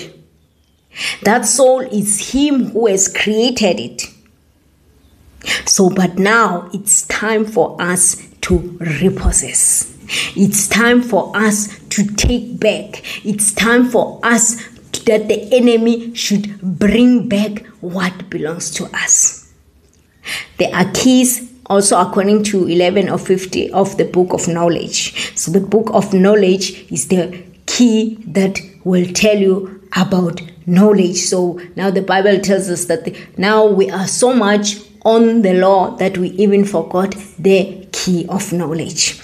That 1.22 1.44
soul 1.46 1.80
is 1.80 2.32
him 2.32 2.66
who 2.66 2.86
has 2.86 3.12
created 3.12 3.80
it. 3.80 4.02
So 5.66 5.90
but 5.90 6.18
now 6.18 6.70
it's 6.72 7.06
time 7.08 7.44
for 7.44 7.80
us 7.80 8.28
to 8.42 8.58
repossess. 9.00 9.88
It's 10.36 10.68
time 10.68 11.02
for 11.02 11.36
us 11.36 11.78
to 11.90 12.04
take 12.14 12.60
back. 12.60 13.02
It's 13.24 13.52
time 13.52 13.88
for 13.88 14.20
us 14.22 14.56
that 15.06 15.26
the 15.26 15.48
enemy 15.52 16.14
should 16.14 16.60
bring 16.60 17.28
back 17.28 17.66
what 17.80 18.30
belongs 18.30 18.70
to 18.72 18.84
us. 18.94 19.52
There 20.58 20.72
are 20.72 20.88
keys 20.92 21.51
also 21.66 21.98
according 22.00 22.44
to 22.44 22.66
11 22.66 23.08
or 23.08 23.18
50 23.18 23.70
of 23.72 23.96
the 23.96 24.04
book 24.04 24.32
of 24.32 24.48
knowledge. 24.48 25.36
So 25.36 25.50
the 25.50 25.60
book 25.60 25.90
of 25.92 26.12
knowledge 26.12 26.90
is 26.90 27.08
the 27.08 27.44
key 27.66 28.16
that 28.26 28.58
will 28.84 29.06
tell 29.12 29.38
you 29.38 29.80
about 29.96 30.40
knowledge. 30.66 31.16
So 31.16 31.60
now 31.76 31.90
the 31.90 32.02
Bible 32.02 32.40
tells 32.40 32.68
us 32.68 32.86
that 32.86 33.04
the, 33.04 33.16
now 33.36 33.66
we 33.66 33.90
are 33.90 34.06
so 34.06 34.34
much 34.34 34.76
on 35.04 35.42
the 35.42 35.54
law 35.54 35.96
that 35.96 36.18
we 36.18 36.28
even 36.30 36.64
forgot 36.64 37.14
the 37.38 37.86
key 37.92 38.26
of 38.28 38.52
knowledge. 38.52 39.20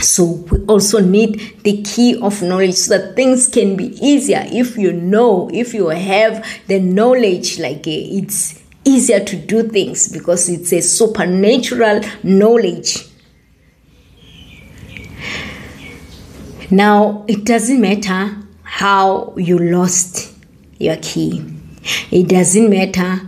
So 0.00 0.24
we 0.24 0.64
also 0.64 1.00
need 1.00 1.62
the 1.62 1.82
key 1.82 2.18
of 2.20 2.40
knowledge 2.42 2.74
so 2.74 2.98
that 2.98 3.16
things 3.16 3.48
can 3.48 3.76
be 3.76 3.88
easier 4.04 4.42
if 4.46 4.78
you 4.78 4.92
know, 4.92 5.50
if 5.52 5.74
you 5.74 5.88
have 5.88 6.46
the 6.68 6.80
knowledge, 6.80 7.58
like 7.58 7.86
eh, 7.86 8.18
it's 8.18 8.62
easier 8.90 9.20
to 9.24 9.36
do 9.36 9.68
things 9.68 10.08
because 10.08 10.48
it's 10.48 10.72
a 10.72 10.80
supernatural 10.80 12.00
knowledge. 12.22 13.06
Now, 16.70 17.24
it 17.26 17.44
doesn't 17.44 17.80
matter 17.80 18.36
how 18.62 19.34
you 19.36 19.58
lost 19.58 20.32
your 20.78 20.96
key, 20.96 21.44
it 22.10 22.28
doesn't 22.28 22.70
matter 22.70 23.20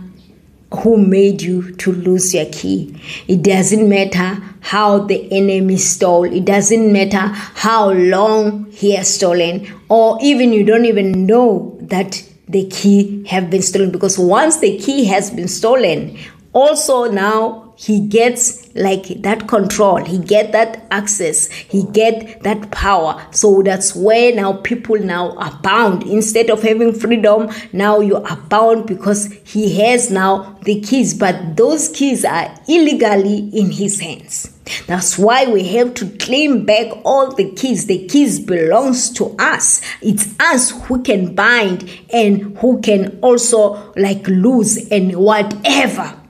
who 0.73 0.97
made 0.97 1.41
you 1.41 1.71
to 1.75 1.91
lose 1.91 2.33
your 2.33 2.45
key. 2.45 2.99
It 3.27 3.43
doesn't 3.43 3.87
matter 3.87 4.41
how 4.61 4.99
the 4.99 5.31
enemy 5.31 5.77
stole. 5.77 6.23
It 6.23 6.45
doesn't 6.45 6.91
matter 6.91 7.27
how 7.53 7.91
long 7.91 8.71
he 8.71 8.95
has 8.95 9.13
stolen, 9.13 9.67
or 9.87 10.17
even 10.21 10.51
you 10.51 10.63
don't 10.63 10.85
even 10.85 11.27
know 11.27 11.77
that 11.81 12.23
the 12.47 12.67
key 12.69 13.25
have 13.27 13.49
been 13.49 13.61
stolen 13.61 13.91
because 13.91 14.17
once 14.17 14.59
the 14.59 14.77
key 14.77 15.05
has 15.05 15.31
been 15.31 15.47
stolen 15.47 16.17
also 16.53 17.09
now 17.09 17.62
he 17.75 17.99
gets 17.99 18.73
like 18.75 19.21
that 19.21 19.47
control 19.47 19.97
he 20.03 20.17
get 20.17 20.51
that 20.51 20.85
access 20.91 21.47
he 21.47 21.83
get 21.91 22.41
that 22.43 22.71
power 22.71 23.25
so 23.31 23.61
that's 23.61 23.95
where 23.95 24.33
now 24.33 24.53
people 24.53 24.97
now 24.97 25.35
are 25.37 25.57
bound 25.61 26.03
instead 26.03 26.49
of 26.49 26.61
having 26.61 26.93
freedom 26.93 27.49
now 27.71 27.99
you 27.99 28.15
are 28.15 28.37
bound 28.49 28.85
because 28.87 29.31
he 29.45 29.79
has 29.79 30.09
now 30.09 30.57
the 30.63 30.79
keys 30.81 31.13
but 31.13 31.55
those 31.55 31.89
keys 31.89 32.23
are 32.25 32.53
illegally 32.67 33.49
in 33.53 33.71
his 33.71 33.99
hands 33.99 34.49
that's 34.87 35.17
why 35.17 35.45
we 35.45 35.67
have 35.69 35.93
to 35.95 36.09
claim 36.17 36.65
back 36.65 36.87
all 37.03 37.33
the 37.33 37.51
keys. 37.51 37.85
The 37.85 38.07
keys 38.07 38.39
belongs 38.39 39.11
to 39.11 39.35
us. 39.37 39.81
It's 40.01 40.39
us 40.39 40.71
who 40.85 41.03
can 41.03 41.35
bind 41.35 41.89
and 42.13 42.57
who 42.59 42.81
can 42.81 43.19
also 43.21 43.93
like 43.95 44.25
lose 44.27 44.87
and 44.89 45.15
whatever. 45.17 46.22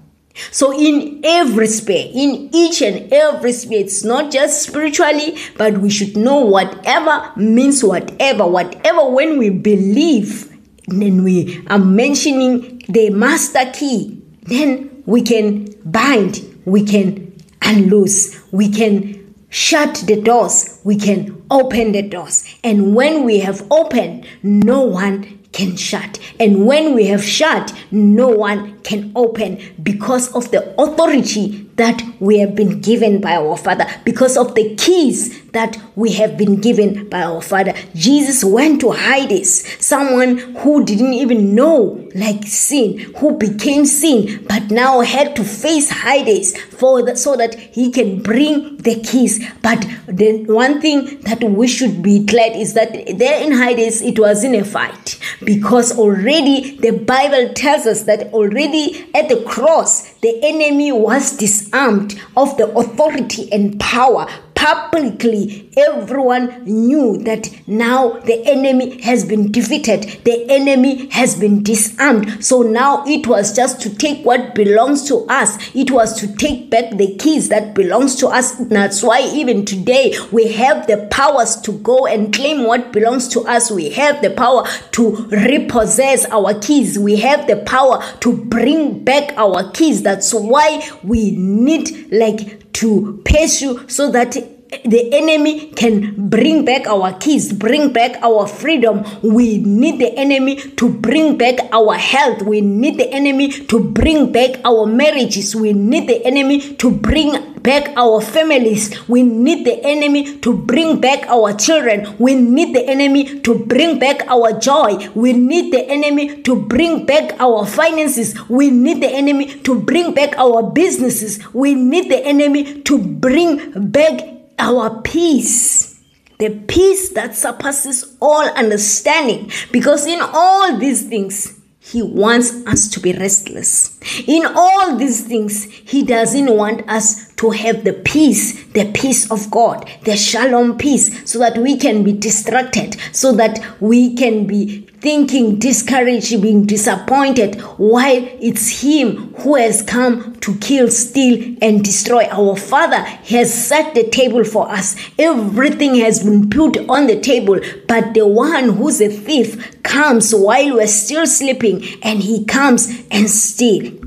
So 0.51 0.73
in 0.73 1.21
every 1.23 1.67
sphere, 1.67 2.09
in 2.11 2.49
each 2.53 2.81
and 2.81 3.11
every 3.13 3.53
sphere, 3.53 3.81
it's 3.81 4.03
not 4.03 4.31
just 4.31 4.63
spiritually, 4.63 5.37
but 5.57 5.77
we 5.77 5.89
should 5.89 6.17
know 6.17 6.39
whatever 6.39 7.31
means 7.35 7.83
whatever, 7.83 8.47
whatever 8.47 9.09
when 9.09 9.37
we 9.37 9.49
believe, 9.49 10.49
then 10.87 11.23
we 11.23 11.63
are 11.67 11.79
mentioning 11.79 12.83
the 12.89 13.09
master 13.11 13.71
key, 13.73 14.21
then 14.43 15.03
we 15.05 15.21
can 15.21 15.73
bind, 15.85 16.41
we 16.65 16.83
can 16.83 17.33
unloose. 17.63 18.39
We 18.51 18.69
can 18.69 19.33
shut 19.49 20.03
the 20.07 20.21
doors. 20.21 20.79
We 20.83 20.97
can 20.97 21.43
open 21.49 21.91
the 21.91 22.01
doors. 22.01 22.45
And 22.63 22.95
when 22.95 23.23
we 23.23 23.39
have 23.39 23.65
opened, 23.71 24.25
no 24.41 24.81
one 24.81 25.39
can 25.53 25.77
shut. 25.77 26.19
And 26.39 26.65
when 26.65 26.93
we 26.93 27.07
have 27.07 27.23
shut, 27.23 27.73
no 27.91 28.27
one 28.27 28.81
can 28.81 29.11
open 29.15 29.59
because 29.81 30.33
of 30.35 30.51
the 30.51 30.79
authority 30.81 31.69
that 31.75 32.03
we 32.19 32.39
have 32.39 32.55
been 32.55 32.81
given 32.81 33.21
by 33.21 33.35
our 33.35 33.55
Father, 33.57 33.87
because 34.03 34.35
of 34.35 34.55
the 34.55 34.75
keys 34.75 35.42
that 35.53 35.77
we 35.95 36.13
have 36.13 36.37
been 36.37 36.59
given 36.59 37.07
by 37.09 37.21
our 37.21 37.41
Father. 37.41 37.73
Jesus 37.95 38.43
went 38.43 38.81
to 38.81 38.91
Hades, 38.91 39.65
someone 39.83 40.37
who 40.37 40.83
didn't 40.83 41.13
even 41.13 41.55
know 41.55 42.09
like 42.15 42.45
sin, 42.45 42.99
who 43.17 43.37
became 43.37 43.85
sin, 43.85 44.45
but 44.47 44.69
now 44.69 45.01
had 45.01 45.35
to 45.35 45.43
face 45.43 45.89
Hades 45.89 46.59
for 46.59 47.01
the, 47.01 47.15
so 47.15 47.35
that 47.37 47.55
he 47.55 47.91
can 47.91 48.21
bring 48.21 48.77
the 48.77 48.99
keys. 49.01 49.43
But 49.61 49.85
the 50.07 50.43
one 50.45 50.81
thing 50.81 51.21
that 51.21 51.43
we 51.43 51.67
should 51.67 52.01
be 52.01 52.23
glad 52.25 52.55
is 52.55 52.73
that 52.73 52.91
there 53.17 53.43
in 53.43 53.53
Hades 53.53 54.01
it 54.01 54.19
was 54.19 54.43
in 54.43 54.55
a 54.55 54.63
fight 54.63 55.19
because 55.43 55.97
already 55.97 56.77
the 56.77 56.91
Bible 56.91 57.53
tells 57.53 57.85
us 57.85 58.03
that 58.03 58.33
already 58.33 59.09
at 59.13 59.29
the 59.29 59.41
cross 59.43 60.13
the 60.15 60.39
enemy 60.43 60.91
was 60.91 61.37
disarmed 61.37 62.19
of 62.35 62.57
the 62.57 62.67
authority 62.75 63.51
and 63.51 63.79
power 63.79 64.27
publicly 64.63 65.69
everyone 65.76 66.63
knew 66.63 67.17
that 67.17 67.49
now 67.67 68.13
the 68.30 68.41
enemy 68.45 69.02
has 69.02 69.26
been 69.26 69.52
defeated 69.52 70.04
the 70.23 70.49
enemy 70.49 71.08
has 71.08 71.36
been 71.36 71.63
disarmed. 71.63 72.43
So 72.43 72.62
now 72.62 73.04
it 73.06 73.28
was 73.28 73.56
just 73.56 73.82
to 73.82 73.95
take 73.95 74.26
what 74.26 74.56
belongs 74.56 75.08
to 75.08 75.26
us. 75.28 75.58
It 75.76 75.91
was 75.91 76.19
to 76.19 76.34
take 76.36 76.69
back 76.69 76.97
the 76.97 77.15
keys 77.17 77.49
that 77.49 77.73
belongs 77.73 78.15
to 78.17 78.28
us. 78.28 78.54
That's 78.54 79.04
why 79.04 79.21
even 79.34 79.65
today 79.65 80.15
we 80.32 80.52
have 80.54 80.88
the 80.88 81.08
powers 81.12 81.56
to 81.62 81.73
go 81.73 82.06
and 82.06 82.34
claim 82.34 82.63
what 82.63 82.91
belongs 82.91 83.28
to 83.30 83.41
us. 83.41 83.71
We 83.71 83.89
have 83.91 84.21
the 84.21 84.32
power 84.32 84.65
to 84.91 85.28
repossess 85.28 86.26
our 86.26 86.54
keys. 86.60 86.97
We 86.97 87.17
have 87.17 87.47
the 87.47 87.58
power 87.58 88.04
to 88.21 88.38
bring 88.45 89.04
back 89.04 89.34
our 89.38 89.71
keys. 89.71 90.04
That's 90.04 90.34
why 90.34 90.88
we 91.04 91.32
need 91.32 92.12
like 92.12 92.71
to 92.73 93.21
pursue 93.23 93.88
so 93.88 94.12
that 94.12 94.36
the 94.83 95.13
enemy 95.13 95.67
can 95.71 96.29
bring 96.29 96.65
back 96.65 96.88
our 96.88 97.13
keys, 97.13 97.53
bring 97.53 97.93
back 97.93 98.21
our 98.21 98.47
freedom. 98.47 99.03
We 99.21 99.57
need 99.57 99.99
the 99.99 100.13
enemy 100.17 100.55
to 100.55 100.89
bring 100.89 101.38
back 101.38 101.59
our 101.71 101.95
health. 101.95 102.41
We 102.41 102.62
need 102.62 102.97
the 102.97 103.09
enemy 103.12 103.49
to 103.49 103.79
bring 103.79 104.31
back 104.31 104.59
our 104.65 104.86
marriages. 104.86 105.55
We 105.55 105.73
need 105.73 106.07
the 106.07 106.25
enemy 106.25 106.75
to 106.75 106.91
bring 106.91 107.53
back 107.63 107.95
our 107.95 108.21
families. 108.21 108.91
We 109.07 109.23
need 109.23 109.65
the 109.65 109.79
enemy 109.83 110.38
to 110.39 110.53
bring 110.53 110.99
back 110.99 111.25
our 111.27 111.53
children. 111.53 112.15
We 112.19 112.36
need 112.36 112.75
the 112.75 112.86
enemy 112.88 113.39
to 113.41 113.65
bring 113.65 113.99
back 113.99 114.27
our 114.27 114.51
joy. 114.59 115.09
We 115.15 115.33
need 115.33 115.73
the 115.73 115.88
enemy 115.89 116.41
to 116.43 116.62
bring 116.62 117.05
back 117.05 117.39
our 117.39 117.65
finances. 117.65 118.36
We 118.49 118.69
need 118.69 119.01
the 119.01 119.09
enemy 119.09 119.59
to 119.62 119.79
bring 119.79 120.13
back 120.13 120.38
our 120.38 120.62
businesses. 120.63 121.39
We 121.53 121.73
need 121.73 122.12
the 122.12 122.23
enemy 122.25 122.81
to 122.83 122.97
bring 122.99 123.71
back 123.91 124.42
our 124.59 125.01
peace, 125.01 125.99
the 126.39 126.49
peace 126.67 127.09
that 127.09 127.35
surpasses 127.35 128.15
all 128.21 128.47
understanding. 128.49 129.51
Because 129.71 130.05
in 130.05 130.19
all 130.21 130.77
these 130.77 131.03
things, 131.07 131.59
he 131.85 132.01
wants 132.01 132.65
us 132.65 132.87
to 132.91 133.01
be 133.01 133.11
restless. 133.11 133.99
In 134.25 134.45
all 134.45 134.95
these 134.95 135.27
things, 135.27 135.65
He 135.65 136.01
doesn't 136.01 136.55
want 136.55 136.89
us 136.89 137.33
to 137.35 137.49
have 137.49 137.83
the 137.83 137.91
peace, 137.91 138.63
the 138.67 138.89
peace 138.93 139.29
of 139.29 139.51
God, 139.51 139.89
the 140.05 140.15
shalom 140.15 140.77
peace, 140.77 141.29
so 141.29 141.39
that 141.39 141.57
we 141.57 141.75
can 141.75 142.03
be 142.05 142.13
distracted, 142.13 142.95
so 143.11 143.33
that 143.33 143.59
we 143.81 144.15
can 144.15 144.47
be 144.47 144.87
thinking, 145.03 145.59
discouraged, 145.59 146.41
being 146.41 146.65
disappointed, 146.65 147.59
while 147.77 148.25
it's 148.41 148.81
Him 148.81 149.33
who 149.35 149.55
has 149.55 149.81
come 149.81 150.35
to 150.37 150.55
kill, 150.55 150.89
steal, 150.89 151.57
and 151.61 151.83
destroy. 151.83 152.25
Our 152.31 152.55
Father 152.55 153.01
has 153.01 153.53
set 153.53 153.93
the 153.93 154.09
table 154.09 154.45
for 154.45 154.69
us. 154.69 154.95
Everything 155.19 155.95
has 155.95 156.23
been 156.23 156.49
put 156.49 156.77
on 156.89 157.07
the 157.07 157.19
table, 157.19 157.59
but 157.87 158.13
the 158.13 158.25
one 158.25 158.69
who's 158.69 159.01
a 159.01 159.09
thief 159.09 159.83
comes 159.83 160.33
while 160.33 160.75
we're 160.75 160.87
still 160.87 161.27
sleeping 161.27 161.83
and 162.01 162.21
he 162.21 162.45
comes 162.45 163.05
and 163.11 163.29
steals. 163.29 163.99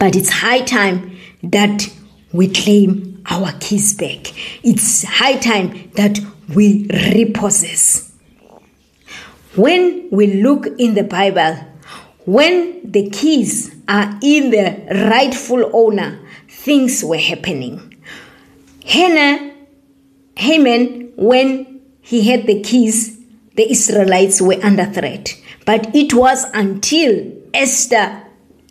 But 0.00 0.16
it's 0.16 0.30
high 0.30 0.62
time 0.62 1.16
that 1.44 1.88
we 2.32 2.48
claim 2.48 3.22
our 3.30 3.52
keys 3.60 3.94
back. 3.94 4.32
It's 4.64 5.04
high 5.04 5.36
time 5.36 5.92
that 5.94 6.18
we 6.54 6.88
repossess. 7.14 8.09
When 9.56 10.08
we 10.12 10.42
look 10.42 10.66
in 10.78 10.94
the 10.94 11.02
Bible, 11.02 11.56
when 12.24 12.88
the 12.88 13.10
keys 13.10 13.74
are 13.88 14.16
in 14.22 14.50
the 14.50 15.08
rightful 15.10 15.70
owner, 15.72 16.20
things 16.48 17.02
were 17.02 17.18
happening. 17.18 17.96
Hannah, 18.86 19.52
Haman, 20.36 21.12
when 21.16 21.80
he 22.00 22.28
had 22.28 22.46
the 22.46 22.60
keys, 22.62 23.18
the 23.56 23.68
Israelites 23.68 24.40
were 24.40 24.58
under 24.62 24.84
threat. 24.84 25.34
But 25.66 25.96
it 25.96 26.14
was 26.14 26.44
until 26.54 27.32
Esther 27.52 28.22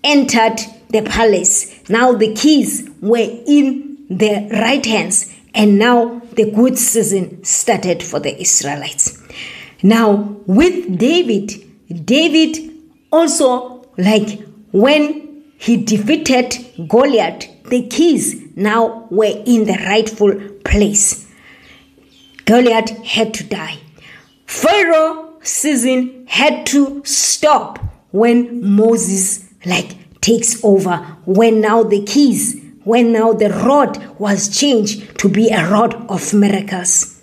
entered 0.02 0.60
the 0.90 1.02
palace. 1.02 1.90
Now 1.90 2.14
the 2.14 2.34
keys 2.34 2.90
were 3.02 3.18
in 3.20 4.06
the 4.10 4.50
right 4.54 4.86
hands, 4.86 5.36
and 5.54 5.78
now 5.78 6.22
the 6.34 6.50
good 6.52 6.78
season 6.78 7.44
started 7.44 8.02
for 8.02 8.22
the 8.22 8.40
Israelites. 8.40 9.19
Now, 9.82 10.36
with 10.46 10.98
David, 10.98 11.54
David 12.06 12.72
also, 13.12 13.86
like 13.98 14.42
when 14.72 15.44
he 15.58 15.78
defeated 15.78 16.88
Goliath, 16.88 17.48
the 17.70 17.88
keys 17.88 18.36
now 18.56 19.08
were 19.10 19.44
in 19.46 19.66
the 19.66 19.78
rightful 19.86 20.34
place. 20.66 21.28
Goliath 22.46 22.90
had 23.06 23.34
to 23.36 23.44
die. 23.44 23.78
Pharaoh 24.46 25.34
season 25.42 26.26
had 26.28 26.66
to 26.68 27.02
stop 27.06 27.80
when 28.12 28.76
Moses 28.76 29.48
like 29.66 29.96
takes 30.22 30.64
over, 30.64 30.98
when 31.26 31.62
now 31.62 31.84
the 31.84 32.04
keys, 32.04 32.60
when 32.84 33.12
now 33.12 33.34
the 33.34 33.50
rod 33.50 34.20
was 34.20 34.58
changed 34.58 35.18
to 35.20 35.30
be 35.30 35.50
a 35.50 35.70
rod 35.70 35.94
of 36.10 36.34
miracles. 36.34 37.22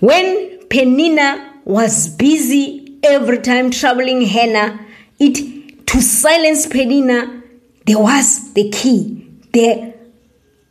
When 0.00 0.51
Penina 0.72 1.66
was 1.66 2.08
busy 2.08 2.98
every 3.02 3.40
time 3.40 3.70
troubling 3.70 4.22
Hannah. 4.22 4.80
It 5.18 5.86
to 5.86 6.00
silence 6.00 6.66
Penina, 6.66 7.42
there 7.84 7.98
was 7.98 8.54
the 8.54 8.70
key. 8.70 9.28
The 9.52 9.92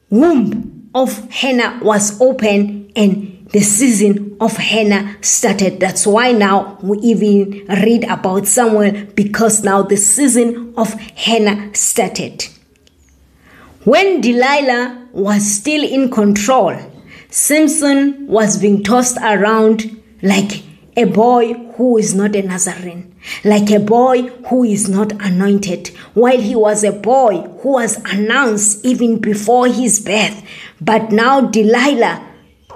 womb 0.09 0.89
of 0.95 1.29
Hannah 1.29 1.79
was 1.83 2.19
open 2.19 2.91
and 2.95 3.47
the 3.51 3.59
season 3.59 4.37
of 4.41 4.57
Hannah 4.57 5.17
started. 5.21 5.79
That's 5.79 6.07
why 6.07 6.31
now 6.31 6.79
we 6.81 6.97
even 6.97 7.67
read 7.67 8.03
about 8.05 8.47
Samuel 8.47 9.05
because 9.13 9.63
now 9.63 9.83
the 9.83 9.97
season 9.97 10.73
of 10.77 10.93
Hannah 10.93 11.75
started. 11.75 12.47
When 13.83 14.19
Delilah 14.21 15.09
was 15.13 15.45
still 15.45 15.83
in 15.83 16.09
control, 16.09 16.90
Samson 17.31 18.27
was 18.27 18.57
being 18.57 18.83
tossed 18.83 19.15
around 19.17 20.03
like 20.21 20.63
a 20.97 21.05
boy 21.05 21.53
who 21.77 21.97
is 21.97 22.13
not 22.13 22.35
a 22.35 22.41
Nazarene, 22.41 23.15
like 23.45 23.71
a 23.71 23.79
boy 23.79 24.23
who 24.49 24.65
is 24.65 24.89
not 24.89 25.13
anointed, 25.13 25.87
while 26.13 26.39
he 26.39 26.57
was 26.57 26.83
a 26.83 26.91
boy 26.91 27.41
who 27.61 27.71
was 27.71 27.95
announced 28.03 28.85
even 28.85 29.19
before 29.19 29.67
his 29.67 30.01
birth. 30.01 30.43
But 30.81 31.13
now 31.13 31.39
Delilah 31.39 32.21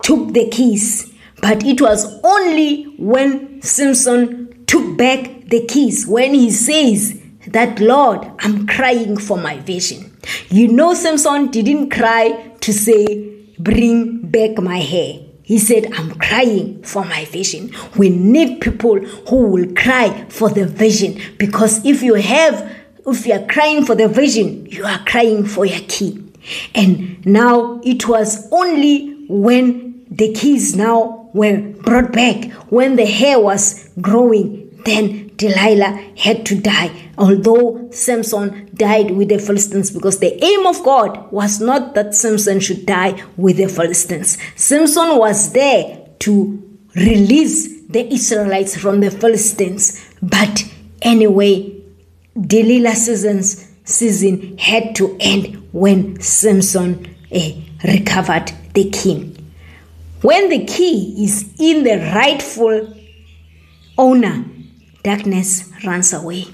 took 0.02 0.32
the 0.32 0.48
keys. 0.48 1.12
But 1.42 1.66
it 1.66 1.82
was 1.82 2.06
only 2.24 2.84
when 2.98 3.62
Simpson 3.62 4.64
took 4.68 4.98
back 4.98 5.50
the 5.50 5.66
keys, 5.66 6.08
when 6.08 6.34
he 6.34 6.50
says 6.50 7.22
that, 7.48 7.82
Lord, 7.82 8.26
I'm 8.40 8.68
crying 8.68 9.18
for 9.18 9.38
my 9.38 9.60
vision. 9.60 10.16
You 10.50 10.70
know, 10.70 10.94
Simpson 10.94 11.48
didn't 11.48 11.90
cry 11.90 12.54
to 12.62 12.72
say, 12.72 13.35
Bring 13.60 14.28
back 14.28 14.58
my 14.58 14.80
hair. 14.80 15.20
He 15.44 15.60
said, 15.60 15.94
I'm 15.94 16.12
crying 16.16 16.82
for 16.82 17.06
my 17.06 17.26
vision. 17.26 17.72
We 17.98 18.10
need 18.10 18.62
people 18.62 19.00
who 19.00 19.48
will 19.48 19.74
cry 19.76 20.26
for 20.30 20.50
the 20.50 20.66
vision 20.66 21.22
because 21.38 21.86
if 21.86 22.02
you 22.02 22.16
have, 22.16 22.76
if 23.06 23.28
you 23.28 23.34
are 23.34 23.46
crying 23.46 23.86
for 23.86 23.94
the 23.94 24.08
vision, 24.08 24.66
you 24.66 24.84
are 24.84 25.00
crying 25.06 25.46
for 25.46 25.66
your 25.66 25.82
key. 25.88 26.22
And 26.74 27.24
now 27.26 27.80
it 27.84 28.08
was 28.08 28.48
only 28.52 29.26
when 29.28 30.06
the 30.10 30.34
keys 30.34 30.76
now 30.76 31.30
were 31.34 31.60
brought 31.60 32.12
back, 32.12 32.52
when 32.72 32.96
the 32.96 33.06
hair 33.06 33.40
was 33.40 33.90
growing, 34.02 34.70
then 34.86 35.25
Delilah 35.38 36.12
had 36.18 36.46
to 36.48 36.60
die 36.60 37.06
although 37.18 37.90
Samson 37.92 38.70
died 38.74 39.12
with 39.12 39.30
the 39.30 39.40
Philistines, 39.40 39.92
because 39.92 40.20
the 40.20 40.44
aim 40.44 40.66
of 40.66 40.84
God 40.84 41.32
was 41.32 41.60
not 41.60 41.96
that 41.96 42.16
Samson 42.16 42.60
should 42.60 42.86
die 42.86 43.24
with 43.38 43.58
the 43.58 43.68
Philistines. 43.68 44.38
Samson 44.56 45.18
was 45.18 45.54
there 45.54 46.08
to 46.20 46.62
release 46.96 47.84
the 47.88 48.12
Israelites 48.14 48.76
from 48.76 49.00
the 49.00 49.12
Philistines. 49.12 50.04
But 50.22 50.66
anyway, 51.02 51.82
Delilah 52.40 52.96
season's 52.96 53.72
season 53.84 54.58
had 54.58 54.96
to 54.96 55.16
end 55.20 55.68
when 55.72 56.20
Samson 56.20 57.16
eh, 57.32 57.62
recovered 57.84 58.52
the 58.74 58.90
king. 58.90 59.32
When 60.22 60.50
the 60.50 60.66
key 60.66 61.24
is 61.24 61.54
in 61.60 61.84
the 61.84 62.12
rightful 62.14 62.98
owner, 63.98 64.44
darkness 65.06 65.72
runs 65.86 66.12
away. 66.12 66.46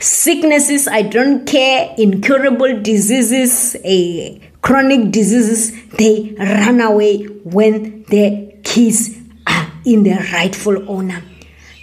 Sicknesses, 0.00 0.86
I 0.88 1.02
don't 1.02 1.46
care, 1.46 1.94
incurable 1.98 2.80
diseases, 2.80 3.76
a 3.84 4.40
chronic 4.62 5.10
diseases, 5.10 5.72
they 5.98 6.34
run 6.38 6.80
away 6.80 7.24
when 7.24 8.04
the 8.04 8.54
keys 8.62 9.20
are 9.46 9.70
in 9.84 10.04
their 10.04 10.20
rightful 10.32 10.88
owner. 10.88 11.22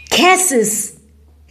Curses, 0.09 0.99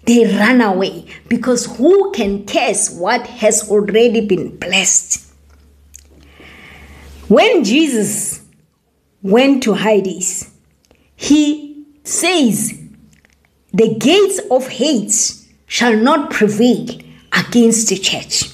they 0.05 0.25
run 0.37 0.61
away 0.61 1.07
because 1.29 1.67
who 1.77 2.11
can 2.13 2.45
curse 2.47 2.91
what 2.91 3.27
has 3.27 3.71
already 3.71 4.27
been 4.27 4.57
blessed? 4.59 5.33
When 7.29 7.63
Jesus 7.63 8.43
went 9.23 9.63
to 9.63 9.75
Hades, 9.75 10.51
he 11.15 11.87
says, 12.03 12.82
The 13.75 13.95
gates 13.95 14.41
of 14.51 14.69
hate 14.69 15.35
shall 15.67 15.97
not 15.97 16.31
prevail 16.31 16.89
against 17.33 17.89
the 17.89 17.97
church. 17.97 18.51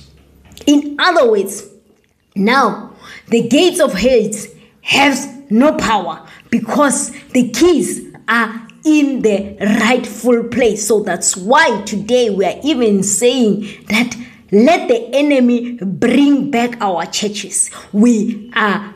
In 0.66 0.96
other 0.98 1.30
words, 1.30 1.66
now 2.36 2.92
the 3.28 3.48
gates 3.48 3.80
of 3.80 3.94
hate 3.94 4.36
have 4.82 5.50
no 5.50 5.72
power 5.74 6.26
because 6.50 7.10
the 7.30 7.50
keys 7.50 8.14
are 8.28 8.68
in 8.84 9.22
the 9.22 9.56
rightful 9.80 10.44
place. 10.44 10.86
So 10.86 11.00
that's 11.00 11.36
why 11.36 11.82
today 11.82 12.30
we 12.30 12.44
are 12.44 12.60
even 12.62 13.02
saying 13.02 13.86
that 13.88 14.16
let 14.52 14.88
the 14.88 15.14
enemy 15.14 15.78
bring 15.82 16.50
back 16.50 16.80
our 16.80 17.04
churches. 17.06 17.70
We 17.92 18.50
are 18.54 18.94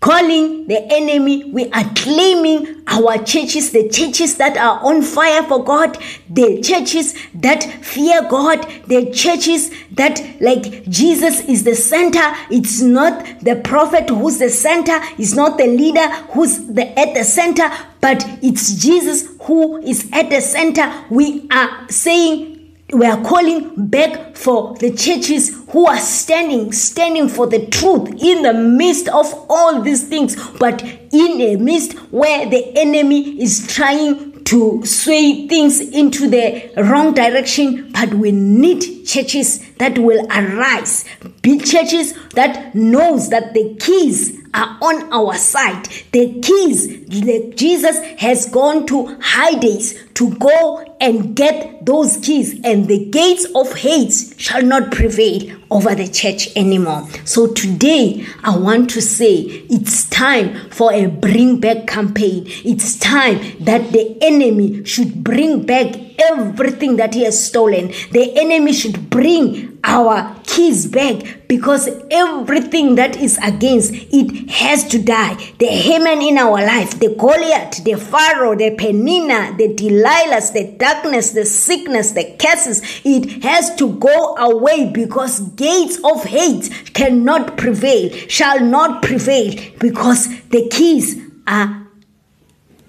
calling 0.00 0.66
the 0.66 0.80
enemy. 0.92 1.44
We 1.44 1.70
are 1.72 1.84
claiming 1.94 2.82
our 2.86 3.18
churches, 3.18 3.70
the 3.72 3.88
churches 3.88 4.36
that 4.38 4.56
are 4.56 4.80
on 4.84 5.02
fire 5.02 5.42
for 5.42 5.62
God, 5.62 5.98
the 6.28 6.60
churches 6.62 7.14
that 7.34 7.62
fear 7.84 8.26
God, 8.28 8.66
the 8.86 9.10
churches 9.12 9.70
that, 9.92 10.20
like 10.40 10.88
Jesus 10.88 11.40
is 11.42 11.64
the 11.64 11.74
center. 11.74 12.34
It's 12.50 12.80
not 12.80 13.40
the 13.40 13.56
prophet 13.56 14.08
who's 14.08 14.38
the 14.38 14.48
center, 14.48 14.98
it's 15.18 15.34
not 15.34 15.58
the 15.58 15.66
leader 15.66 16.08
who's 16.32 16.66
the, 16.66 16.98
at 16.98 17.14
the 17.14 17.24
center, 17.24 17.70
but 18.00 18.24
it's 18.42 18.74
Jesus 18.74 19.28
who 19.42 19.78
is 19.78 20.08
at 20.12 20.30
the 20.30 20.40
center. 20.40 21.04
We 21.10 21.46
are 21.50 21.86
saying 21.90 22.59
we 22.92 23.06
are 23.06 23.22
calling 23.22 23.86
back 23.88 24.36
for 24.36 24.74
the 24.78 24.90
churches 24.90 25.56
who 25.70 25.86
are 25.86 25.98
standing 25.98 26.72
standing 26.72 27.28
for 27.28 27.46
the 27.46 27.66
truth 27.66 28.08
in 28.22 28.42
the 28.42 28.52
midst 28.52 29.08
of 29.08 29.32
all 29.48 29.80
these 29.82 30.08
things 30.08 30.36
but 30.58 30.82
in 30.82 31.40
a 31.40 31.56
midst 31.56 31.92
where 32.12 32.48
the 32.48 32.76
enemy 32.76 33.40
is 33.40 33.66
trying 33.66 34.30
to 34.44 34.84
sway 34.84 35.46
things 35.46 35.80
into 35.80 36.28
the 36.28 36.72
wrong 36.76 37.14
direction. 37.14 37.92
But 37.92 38.14
we 38.14 38.32
need 38.32 39.06
churches 39.06 39.60
that 39.74 39.96
will 39.98 40.26
arise 40.26 41.04
be 41.42 41.58
churches 41.58 42.14
that 42.34 42.74
knows 42.74 43.30
that 43.30 43.54
the 43.54 43.76
keys 43.80 44.39
are 44.54 44.78
on 44.80 45.12
our 45.12 45.34
side. 45.34 45.86
The 46.12 46.40
keys, 46.40 47.06
the, 47.06 47.52
Jesus 47.54 47.98
has 48.18 48.46
gone 48.46 48.86
to 48.86 49.18
Hades 49.20 50.02
to 50.14 50.34
go 50.34 50.96
and 51.00 51.34
get 51.34 51.86
those 51.86 52.18
keys, 52.18 52.60
and 52.62 52.86
the 52.88 53.06
gates 53.06 53.46
of 53.54 53.74
hate 53.74 54.12
shall 54.36 54.62
not 54.62 54.92
prevail 54.92 55.56
over 55.70 55.94
the 55.94 56.08
church 56.08 56.54
anymore. 56.56 57.08
So 57.24 57.52
today, 57.52 58.26
I 58.44 58.56
want 58.56 58.90
to 58.90 59.00
say 59.00 59.38
it's 59.70 60.08
time 60.10 60.70
for 60.70 60.92
a 60.92 61.06
bring 61.06 61.60
back 61.60 61.86
campaign. 61.86 62.44
It's 62.46 62.98
time 62.98 63.38
that 63.60 63.92
the 63.92 64.18
enemy 64.20 64.84
should 64.84 65.24
bring 65.24 65.64
back 65.64 65.94
everything 66.20 66.96
that 66.96 67.14
he 67.14 67.24
has 67.24 67.42
stolen. 67.42 67.88
The 68.12 68.32
enemy 68.36 68.72
should 68.72 69.08
bring 69.08 69.69
our 69.84 70.36
keys 70.44 70.86
back 70.86 71.48
because 71.48 71.88
everything 72.10 72.96
that 72.96 73.16
is 73.16 73.38
against 73.42 73.92
it 73.94 74.50
has 74.50 74.86
to 74.88 75.02
die. 75.02 75.34
The 75.58 75.66
Haman 75.66 76.22
in 76.22 76.38
our 76.38 76.64
life, 76.64 76.98
the 76.98 77.14
Goliath, 77.14 77.82
the 77.84 77.94
Pharaoh, 77.94 78.56
the 78.56 78.76
Penina, 78.76 79.56
the 79.56 79.74
Delilahs, 79.74 80.52
the 80.52 80.76
darkness, 80.76 81.30
the 81.30 81.46
sickness, 81.46 82.12
the 82.12 82.36
curses, 82.38 82.82
it 83.04 83.42
has 83.42 83.74
to 83.76 83.94
go 83.94 84.36
away 84.36 84.90
because 84.90 85.40
gates 85.40 85.98
of 86.04 86.24
hate 86.24 86.70
cannot 86.94 87.56
prevail, 87.56 88.10
shall 88.28 88.60
not 88.60 89.02
prevail 89.02 89.54
because 89.78 90.28
the 90.48 90.68
keys 90.68 91.20
are 91.46 91.79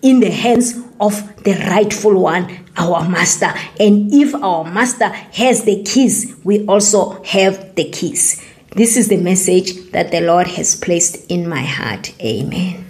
in 0.01 0.19
the 0.19 0.31
hands 0.31 0.77
of 0.99 1.43
the 1.43 1.53
rightful 1.69 2.19
one, 2.19 2.65
our 2.77 3.07
master. 3.07 3.53
And 3.79 4.13
if 4.13 4.33
our 4.35 4.63
master 4.63 5.07
has 5.07 5.63
the 5.63 5.83
keys, 5.83 6.35
we 6.43 6.65
also 6.65 7.21
have 7.23 7.75
the 7.75 7.89
keys. 7.89 8.45
This 8.75 8.95
is 8.95 9.09
the 9.09 9.17
message 9.17 9.91
that 9.91 10.11
the 10.11 10.21
Lord 10.21 10.47
has 10.47 10.75
placed 10.75 11.29
in 11.29 11.47
my 11.47 11.63
heart. 11.63 12.13
Amen. 12.21 12.85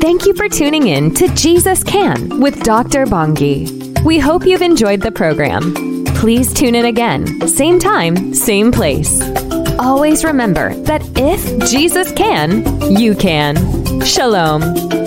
Thank 0.00 0.26
you 0.26 0.34
for 0.34 0.48
tuning 0.48 0.88
in 0.88 1.14
to 1.14 1.28
Jesus 1.34 1.82
Can 1.82 2.40
with 2.40 2.62
Dr. 2.62 3.06
Bongi. 3.06 4.04
We 4.04 4.18
hope 4.18 4.46
you've 4.46 4.62
enjoyed 4.62 5.00
the 5.00 5.10
program. 5.10 5.74
Please 6.16 6.52
tune 6.54 6.74
in 6.74 6.86
again, 6.86 7.46
same 7.48 7.78
time, 7.78 8.32
same 8.32 8.72
place. 8.72 9.20
Always 9.86 10.24
remember 10.24 10.74
that 10.82 11.00
if 11.16 11.70
Jesus 11.70 12.10
can, 12.10 12.64
you 12.90 13.14
can. 13.14 13.54
Shalom. 14.04 15.05